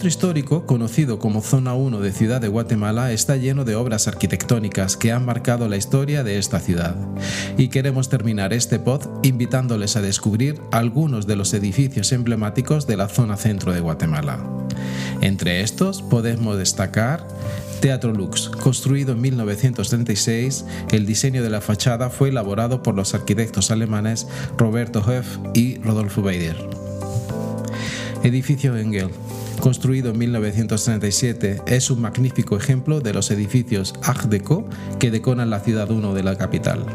Centro 0.06 0.10
histórico, 0.10 0.65
conocido 0.68 1.18
como 1.18 1.41
Zona 1.41 1.74
1 1.74 2.00
de 2.00 2.12
Ciudad 2.12 2.39
de 2.39 2.48
Guatemala, 2.48 3.12
está 3.12 3.38
lleno 3.38 3.65
de 3.65 3.76
obras 3.76 4.08
arquitectónicas 4.08 4.98
que 4.98 5.12
han 5.12 5.26
marcado 5.26 5.68
la 5.68 5.78
historia 5.78 6.24
de 6.24 6.38
esta 6.38 6.60
ciudad. 6.60 6.96
Y 7.58 7.70
queremos 7.70 8.08
terminar 8.08 8.54
este 8.54 8.78
pod 8.78 9.02
invitándoles 9.24 9.96
a 9.96 10.02
descubrir 10.02 10.62
algunos 10.72 11.26
de 11.26 11.36
los 11.36 11.56
edificios 11.56 12.12
emblemáticos 12.12 12.86
de 12.86 12.98
la 12.98 13.08
zona 13.08 13.36
centro 13.36 13.74
de 13.74 13.80
Guatemala. 13.80 14.39
Entre 15.22 15.62
estos 15.62 16.04
podemos 16.04 16.56
destacar 16.56 17.28
Teatro 17.80 18.13
Lux, 18.13 18.50
construido 18.50 19.13
en 19.13 19.22
1936, 19.22 20.65
el 20.91 21.08
diseño 21.08 21.41
de 21.41 21.50
la 21.50 21.62
fachada 21.62 22.12
fue 22.12 22.30
elaborado 22.30 22.84
por 22.84 22.94
los 22.94 23.15
arquitectos 23.15 23.72
alemanes 23.72 24.28
Roberto 24.56 25.00
Hoef 25.00 25.39
y 25.56 25.78
Rodolfo 25.80 26.22
Beider. 26.22 26.85
Edificio 28.25 28.75
Engel, 28.75 29.11
construido 29.59 30.09
en 30.09 30.17
1937, 30.17 31.61
es 31.67 31.91
un 31.91 32.01
magnífico 32.01 32.57
ejemplo 32.57 32.99
de 32.99 33.13
los 33.13 33.29
edificios 33.29 33.93
Art 34.01 34.23
Deco 34.23 34.67
que 34.97 35.11
decoran 35.11 35.51
la 35.51 35.59
ciudad 35.59 35.91
1 35.91 36.15
de 36.15 36.23
la 36.23 36.35
capital. 36.35 36.88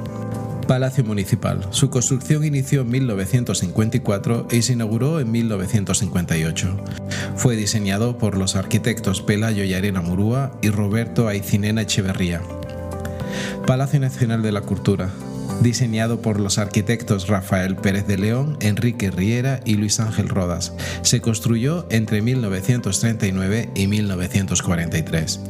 Palacio 0.67 1.05
Municipal. 1.05 1.69
Su 1.71 1.89
construcción 1.89 2.45
inició 2.45 2.81
en 2.81 2.91
1954 2.91 4.49
y 4.51 4.63
se 4.63 4.73
inauguró 4.73 5.21
en 5.21 5.31
1958. 5.31 6.77
Fue 7.37 7.55
diseñado 7.55 8.19
por 8.19 8.37
los 8.37 8.57
arquitectos 8.57 9.23
Pelayo 9.23 9.63
y 9.63 9.75
Arena 9.75 10.03
Murúa 10.03 10.59
y 10.63 10.71
Roberto 10.71 11.29
Aicinena 11.29 11.83
Echeverría. 11.83 12.43
Palacio 13.69 14.01
Nacional 14.01 14.43
de 14.43 14.51
la 14.51 14.63
Cultura 14.63 15.11
diseñado 15.61 16.21
por 16.21 16.41
los 16.41 16.59
arquitectos 16.59 17.29
Rafael 17.29 17.77
Pérez 17.77 18.07
de 18.07 18.19
León, 18.19 18.57
Enrique 18.61 19.11
Riera 19.11 19.61
y 19.65 19.75
Luis 19.75 20.01
Ángel 20.01 20.29
Rodas. 20.29 20.73
Se 21.03 21.21
construyó 21.21 21.87
entre 21.91 22.23
1939 22.23 23.71
y 23.75 23.87
1943. 23.87 25.41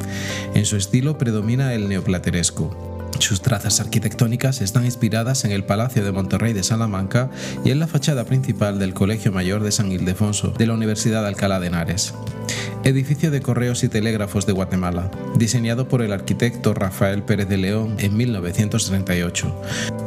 En 0.54 0.66
su 0.66 0.76
estilo 0.76 1.18
predomina 1.18 1.74
el 1.74 1.88
neoplateresco. 1.88 2.90
Sus 3.18 3.42
trazas 3.42 3.80
arquitectónicas 3.80 4.62
están 4.62 4.86
inspiradas 4.86 5.44
en 5.44 5.52
el 5.52 5.64
Palacio 5.64 6.04
de 6.04 6.12
Monterrey 6.12 6.52
de 6.52 6.62
Salamanca 6.62 7.30
y 7.64 7.70
en 7.70 7.78
la 7.78 7.86
fachada 7.86 8.24
principal 8.24 8.78
del 8.78 8.94
Colegio 8.94 9.30
Mayor 9.30 9.62
de 9.62 9.72
San 9.72 9.92
Ildefonso 9.92 10.48
de 10.50 10.66
la 10.66 10.74
Universidad 10.74 11.22
de 11.22 11.28
Alcalá 11.28 11.60
de 11.60 11.66
Henares. 11.66 12.14
Edificio 12.82 13.30
de 13.30 13.42
Correos 13.42 13.84
y 13.84 13.90
Telégrafos 13.90 14.46
de 14.46 14.54
Guatemala, 14.54 15.10
diseñado 15.36 15.86
por 15.86 16.00
el 16.00 16.14
arquitecto 16.14 16.72
Rafael 16.72 17.22
Pérez 17.22 17.46
de 17.46 17.58
León 17.58 17.96
en 17.98 18.16
1938. 18.16 19.54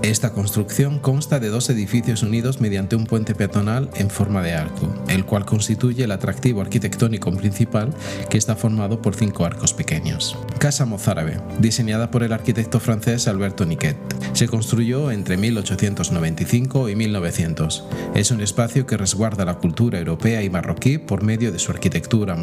Esta 0.01 0.33
construcción 0.33 0.97
consta 0.97 1.39
de 1.39 1.49
dos 1.49 1.69
edificios 1.69 2.23
unidos 2.23 2.61
mediante 2.61 2.95
un 2.95 3.05
puente 3.05 3.35
peatonal 3.35 3.91
en 3.95 4.09
forma 4.09 4.41
de 4.41 4.53
arco, 4.53 4.91
el 5.07 5.23
cual 5.23 5.45
constituye 5.45 6.03
el 6.03 6.11
atractivo 6.11 6.61
arquitectónico 6.61 7.31
principal 7.31 7.93
que 8.29 8.39
está 8.39 8.55
formado 8.55 9.03
por 9.03 9.15
cinco 9.15 9.45
arcos 9.45 9.73
pequeños. 9.73 10.35
Casa 10.57 10.85
Mozárabe, 10.85 11.37
diseñada 11.59 12.09
por 12.09 12.23
el 12.23 12.33
arquitecto 12.33 12.79
francés 12.79 13.27
Alberto 13.27 13.65
Niquet. 13.65 13.97
Se 14.33 14.47
construyó 14.47 15.11
entre 15.11 15.37
1895 15.37 16.89
y 16.89 16.95
1900. 16.95 17.85
Es 18.15 18.31
un 18.31 18.41
espacio 18.41 18.87
que 18.87 18.97
resguarda 18.97 19.45
la 19.45 19.59
cultura 19.59 19.99
europea 19.99 20.41
y 20.41 20.49
marroquí 20.49 20.97
por 20.97 21.23
medio 21.23 21.51
de 21.51 21.59
su 21.59 21.71
arquitectura, 21.71 22.35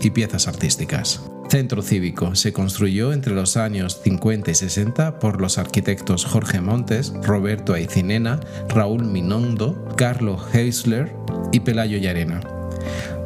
y 0.00 0.10
piezas 0.10 0.46
artísticas. 0.46 1.20
Centro 1.48 1.82
Cívico 1.82 2.34
se 2.34 2.52
construyó 2.52 3.12
entre 3.12 3.34
los 3.34 3.56
años 3.56 4.00
50 4.02 4.50
y 4.50 4.54
60 4.54 5.18
por 5.18 5.40
los 5.40 5.58
arquitectos 5.58 6.24
Jorge 6.24 6.60
Montes, 6.60 7.12
Roberto 7.22 7.72
Aicinena, 7.72 8.38
Raúl 8.68 9.04
Minondo, 9.04 9.84
Carlo 9.96 10.38
Heisler 10.52 11.12
y 11.50 11.60
Pelayo 11.60 11.98
Yarena. 11.98 12.40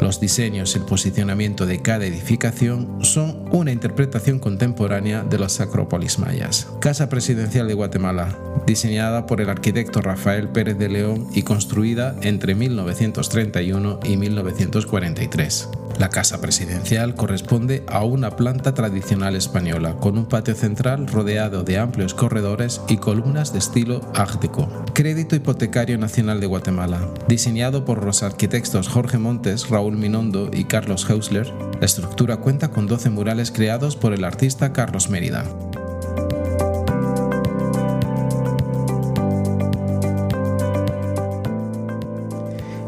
Los 0.03 0.19
diseños 0.19 0.75
y 0.75 0.79
el 0.79 0.85
posicionamiento 0.85 1.65
de 1.65 1.81
cada 1.81 2.05
edificación 2.05 3.05
son 3.05 3.45
una 3.53 3.71
interpretación 3.71 4.41
contemporánea 4.41 5.23
de 5.23 5.39
los 5.39 5.61
acrópolis 5.61 6.19
mayas. 6.19 6.67
Casa 6.81 7.09
Presidencial 7.09 7.69
de 7.69 7.75
Guatemala, 7.75 8.37
diseñada 8.67 9.27
por 9.27 9.41
el 9.41 9.49
arquitecto 9.49 10.03
Rafael 10.03 10.49
Pérez 10.49 10.77
de 10.77 10.89
León 10.89 11.29
y 11.33 11.45
construida 11.45 12.17
entre 12.21 12.57
1931 12.57 14.01
y 14.03 14.17
1943. 14.17 15.69
La 15.99 16.09
casa 16.09 16.41
presidencial 16.41 17.15
corresponde 17.15 17.85
a 17.87 18.03
una 18.03 18.35
planta 18.35 18.75
tradicional 18.75 19.37
española, 19.37 19.97
con 19.97 20.17
un 20.17 20.27
patio 20.27 20.55
central 20.55 21.07
rodeado 21.07 21.65
de 21.65 21.79
amplios 21.79 22.15
corredores 22.15 22.81
y 22.89 22.97
columnas 22.97 23.53
de 23.53 23.59
estilo 23.59 24.01
Art 24.15 24.41
Deco. 24.41 24.69
Crédito 24.95 25.37
Hipotecario 25.37 25.99
Nacional 25.99 26.41
de 26.41 26.47
Guatemala, 26.47 27.09
diseñado 27.29 27.85
por 27.85 28.05
los 28.05 28.23
arquitectos 28.23 28.89
Jorge 28.89 29.19
Montes, 29.19 29.69
Raúl 29.69 29.92
Minondo 29.97 30.51
y 30.53 30.65
Carlos 30.65 31.09
Hausler, 31.09 31.53
la 31.79 31.87
estructura 31.87 32.37
cuenta 32.39 32.71
con 32.71 32.87
12 32.87 33.11
murales 33.11 33.51
creados 33.51 33.97
por 33.97 34.13
el 34.13 34.25
artista 34.25 34.73
Carlos 34.73 35.11
Mérida. 35.11 35.45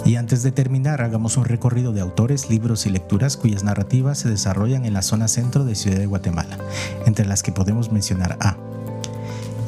Y 0.05 0.17
antes 0.17 0.43
de 0.43 0.53
terminar, 0.53 1.01
hagamos 1.03 1.37
un 1.37 1.45
recorrido 1.45 1.93
de 1.93 2.01
autores, 2.01 2.51
libros 2.51 2.87
y 2.87 2.91
lecturas 2.91 3.37
cuyas 3.37 3.65
narrativas 3.65 4.19
se 4.19 4.29
desarrollan 4.29 4.85
en 4.85 4.93
la 4.93 5.03
zona 5.03 5.29
centro 5.29 5.65
de 5.65 5.75
Ciudad 5.75 5.99
de 5.99 6.07
Guatemala, 6.07 6.59
entre 7.07 7.27
las 7.27 7.43
que 7.43 7.53
podemos 7.53 7.91
mencionar 7.91 8.37
a 8.41 8.57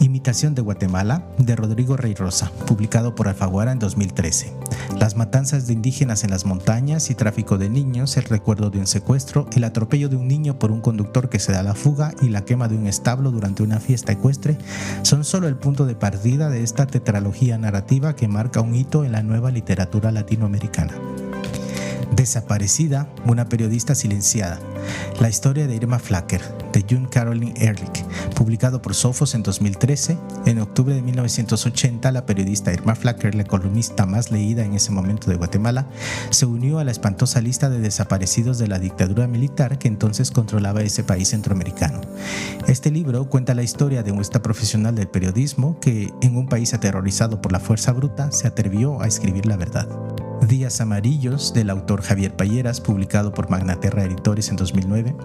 Imitación 0.01 0.55
de 0.55 0.63
Guatemala 0.63 1.27
de 1.39 1.57
Rodrigo 1.57 1.97
Rey 1.97 2.15
Rosa, 2.15 2.51
publicado 2.67 3.15
por 3.15 3.29
Alfaguara 3.29 3.73
en 3.73 3.79
2013. 3.79 4.53
Las 4.99 5.17
matanzas 5.17 5.67
de 5.67 5.73
indígenas 5.73 6.25
en 6.25 6.31
las 6.31 6.45
montañas 6.45 7.11
y 7.11 7.15
tráfico 7.15 7.59
de 7.59 7.71
niños, 7.71 8.17
el 8.17 8.25
recuerdo 8.25 8.71
de 8.71 8.79
un 8.79 8.87
secuestro, 8.87 9.49
el 9.57 9.65
atropello 9.65 10.09
de 10.09 10.17
un 10.17 10.29
niño 10.29 10.59
por 10.59 10.71
un 10.71 10.81
conductor 10.81 11.29
que 11.29 11.39
se 11.39 11.53
da 11.53 11.63
la 11.63 11.75
fuga 11.75 12.15
y 12.21 12.29
la 12.29 12.45
quema 12.45 12.69
de 12.69 12.77
un 12.77 12.87
establo 12.87 13.31
durante 13.31 13.63
una 13.63 13.81
fiesta 13.81 14.13
ecuestre 14.13 14.59
son 15.03 15.25
solo 15.25 15.49
el 15.49 15.57
punto 15.57 15.87
de 15.87 15.95
partida 15.95 16.51
de 16.51 16.63
esta 16.63 16.87
tetralogía 16.87 17.59
narrativa 17.59 18.15
que 18.15 18.29
marca 18.29 18.61
un 18.61 18.75
hito 18.75 19.05
en 19.05 19.13
la 19.13 19.23
nueva 19.23 19.51
literatura 19.51 20.13
latinoamericana. 20.13 20.95
Desaparecida, 22.15 23.09
una 23.27 23.49
periodista 23.49 23.95
silenciada. 23.95 24.59
La 25.21 25.29
historia 25.29 25.67
de 25.67 25.75
Irma 25.75 25.99
Flacker, 25.99 26.43
de 26.73 26.85
June 26.89 27.09
Caroline 27.11 27.55
Ehrlich, 27.57 28.05
publicado 28.35 28.83
por 28.83 28.95
Sophos 28.95 29.35
en 29.35 29.43
2013. 29.43 30.19
En 30.45 30.61
octubre 30.61 30.95
de 30.95 31.03
1980, 31.03 32.13
la 32.13 32.27
periodista 32.27 32.73
Irma 32.73 32.95
Flacker, 32.95 33.35
la 33.35 33.45
columnista 33.45 34.07
más 34.07 34.31
leída 34.31 34.65
en 34.65 34.75
ese 34.75 34.93
momento 34.93 35.31
de 35.31 35.37
Guatemala, 35.37 35.87
se 36.31 36.47
unió 36.47 36.79
a 36.79 36.85
la 36.85 36.91
espantosa 36.91 37.41
lista 37.41 37.69
de 37.69 37.81
desaparecidos 37.81 38.59
de 38.59 38.69
la 38.69 38.79
dictadura 38.79 39.27
militar 39.27 39.79
que 39.79 39.89
entonces 39.89 40.31
controlaba 40.31 40.83
ese 40.83 41.05
país 41.05 41.29
centroamericano. 41.29 42.01
Este 42.67 42.91
libro 42.91 43.29
cuenta 43.29 43.55
la 43.55 43.63
historia 43.63 44.03
de 44.03 44.17
esta 44.21 44.43
profesional 44.43 44.95
del 44.95 45.09
periodismo 45.09 45.79
que, 45.81 46.13
en 46.21 46.37
un 46.37 46.49
país 46.49 46.75
aterrorizado 46.75 47.41
por 47.41 47.53
la 47.53 47.61
fuerza 47.61 47.93
bruta, 47.93 48.33
se 48.33 48.47
atrevió 48.47 49.01
a 49.01 49.07
escribir 49.07 49.47
la 49.47 49.57
verdad. 49.57 49.89
Días 50.43 50.81
Amarillos 50.81 51.53
del 51.55 51.71
autor 51.71 52.03
Javier 52.03 52.37
Payeras, 52.37 52.81
publicado 52.81 53.33
por 53.33 53.51
Magnaterra 53.51 54.05
Editores 54.05 54.49
en 54.51 54.57
2009, 54.57 55.17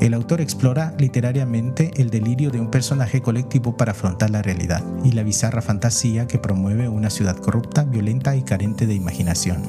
el 0.00 0.14
autor 0.14 0.40
explora 0.40 0.94
literariamente 0.98 1.90
el 1.96 2.10
delirio 2.10 2.50
de 2.50 2.60
un 2.60 2.70
personaje 2.70 3.20
colectivo 3.20 3.76
para 3.76 3.92
afrontar 3.92 4.30
la 4.30 4.42
realidad 4.42 4.84
y 5.04 5.12
la 5.12 5.24
bizarra 5.24 5.62
fantasía 5.62 6.26
que 6.26 6.38
promueve 6.38 6.88
una 6.88 7.10
ciudad 7.10 7.36
corrupta, 7.36 7.84
violenta 7.84 8.36
y 8.36 8.42
carente 8.42 8.86
de 8.86 8.94
imaginación. 8.94 9.62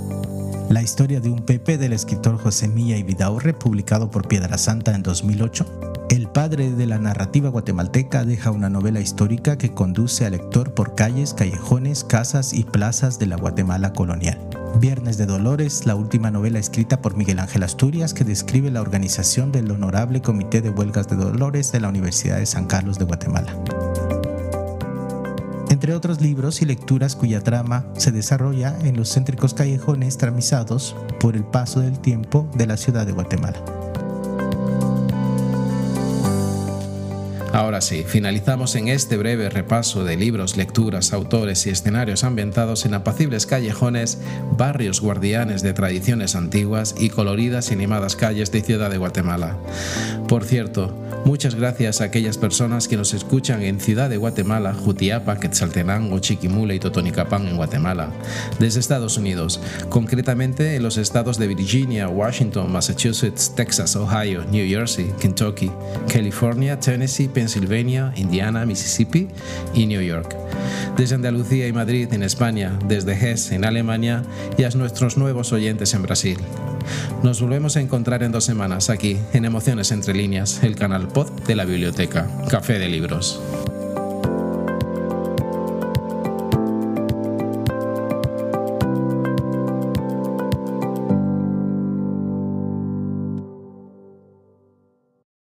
La 0.69 0.83
historia 0.83 1.19
de 1.19 1.29
un 1.29 1.39
Pepe 1.39 1.79
del 1.79 1.93
escritor 1.93 2.37
José 2.37 2.67
Milla 2.67 2.97
y 2.97 3.03
Vidaurre, 3.03 3.53
publicado 3.53 4.11
por 4.11 4.27
Piedra 4.27 4.57
Santa 4.59 4.93
en 4.93 5.01
2008, 5.01 5.65
el 6.09 6.27
padre 6.27 6.71
de 6.71 6.85
la 6.85 6.99
narrativa 6.99 7.49
guatemalteca 7.49 8.25
deja 8.25 8.51
una 8.51 8.69
novela 8.69 8.99
histórica 8.99 9.57
que 9.57 9.73
conduce 9.73 10.25
al 10.25 10.33
lector 10.33 10.73
por 10.73 10.95
calles, 10.95 11.33
callejones, 11.33 12.03
casas 12.03 12.53
y 12.53 12.63
plazas 12.63 13.17
de 13.19 13.27
la 13.27 13.37
Guatemala 13.37 13.93
colonial. 13.93 14.48
Viernes 14.77 15.17
de 15.17 15.25
Dolores, 15.25 15.85
la 15.85 15.95
última 15.95 16.31
novela 16.31 16.59
escrita 16.59 17.01
por 17.01 17.15
Miguel 17.15 17.39
Ángel 17.39 17.63
Asturias 17.63 18.13
que 18.13 18.23
describe 18.23 18.71
la 18.71 18.81
organización 18.81 19.51
del 19.51 19.69
Honorable 19.71 20.21
Comité 20.21 20.61
de 20.61 20.69
Huelgas 20.69 21.07
de 21.07 21.15
Dolores 21.15 21.71
de 21.71 21.79
la 21.79 21.89
Universidad 21.89 22.37
de 22.37 22.45
San 22.45 22.65
Carlos 22.65 22.97
de 22.97 23.05
Guatemala. 23.05 23.55
Entre 25.69 25.93
otros 25.93 26.21
libros 26.21 26.61
y 26.61 26.65
lecturas 26.65 27.15
cuya 27.15 27.41
trama 27.41 27.85
se 27.95 28.11
desarrolla 28.11 28.77
en 28.83 28.95
los 28.95 29.13
céntricos 29.13 29.53
callejones 29.53 30.17
tramizados 30.17 30.95
por 31.19 31.35
el 31.35 31.43
paso 31.43 31.81
del 31.81 31.99
tiempo 31.99 32.49
de 32.55 32.67
la 32.67 32.77
ciudad 32.77 33.05
de 33.05 33.11
Guatemala. 33.11 33.78
Ahora 37.51 37.81
sí, 37.81 38.03
finalizamos 38.07 38.75
en 38.75 38.89
este 38.89 39.17
breve 39.17 39.49
repaso 39.49 40.03
de 40.03 40.15
libros, 40.15 40.55
lecturas, 40.55 41.13
autores 41.13 41.65
y 41.65 41.71
escenarios 41.71 42.23
ambientados 42.23 42.85
en 42.85 42.93
apacibles 42.93 43.47
callejones, 43.47 44.19
barrios 44.55 45.01
guardianes 45.01 45.63
de 45.63 45.73
tradiciones 45.73 46.35
antiguas 46.35 46.93
y 46.99 47.09
coloridas 47.09 47.71
y 47.71 47.73
animadas 47.73 48.15
calles 48.15 48.51
de 48.51 48.61
Ciudad 48.61 48.91
de 48.91 48.99
Guatemala. 48.99 49.57
Por 50.27 50.43
cierto, 50.43 50.93
muchas 51.25 51.55
gracias 51.55 52.01
a 52.01 52.05
aquellas 52.05 52.37
personas 52.37 52.87
que 52.87 52.97
nos 52.97 53.13
escuchan 53.13 53.61
en 53.61 53.79
Ciudad 53.79 54.09
de 54.09 54.17
Guatemala, 54.17 54.73
Jutiapa, 54.73 55.39
Quetzaltenango, 55.39 56.19
Chiquimula 56.19 56.73
y 56.73 56.79
Totonicapán 56.79 57.47
en 57.47 57.57
Guatemala, 57.57 58.11
desde 58.59 58.79
Estados 58.79 59.17
Unidos, 59.17 59.59
concretamente 59.89 60.75
en 60.75 60.83
los 60.83 60.97
estados 60.97 61.37
de 61.37 61.47
Virginia, 61.47 62.09
Washington, 62.09 62.71
Massachusetts, 62.71 63.53
Texas, 63.55 63.95
Ohio, 63.95 64.43
New 64.51 64.67
Jersey, 64.67 65.11
Kentucky, 65.19 65.71
California, 66.11 66.79
Tennessee, 66.79 67.27
Pennsylvania, 67.27 68.13
Indiana, 68.15 68.65
Mississippi 68.65 69.27
y 69.73 69.85
New 69.85 70.01
York. 70.01 70.35
Desde 70.97 71.15
Andalucía 71.15 71.67
y 71.67 71.73
Madrid 71.73 72.11
en 72.13 72.23
España, 72.23 72.77
desde 72.87 73.13
Hesse 73.13 73.53
en 73.53 73.65
Alemania 73.65 74.23
y 74.57 74.63
a 74.63 74.69
nuestros 74.69 75.17
nuevos 75.17 75.51
oyentes 75.51 75.93
en 75.93 76.03
Brasil. 76.03 76.37
Nos 77.23 77.41
volvemos 77.41 77.75
a 77.75 77.81
encontrar 77.81 78.23
en 78.23 78.31
dos 78.31 78.45
semanas 78.45 78.89
aquí, 78.89 79.17
en 79.33 79.45
Emociones 79.45 79.91
entre 79.91 80.13
líneas, 80.13 80.63
el 80.63 80.75
canal 80.75 81.08
pod 81.09 81.29
de 81.45 81.55
la 81.55 81.65
biblioteca, 81.65 82.27
Café 82.49 82.79
de 82.79 82.87
Libros. 82.87 83.39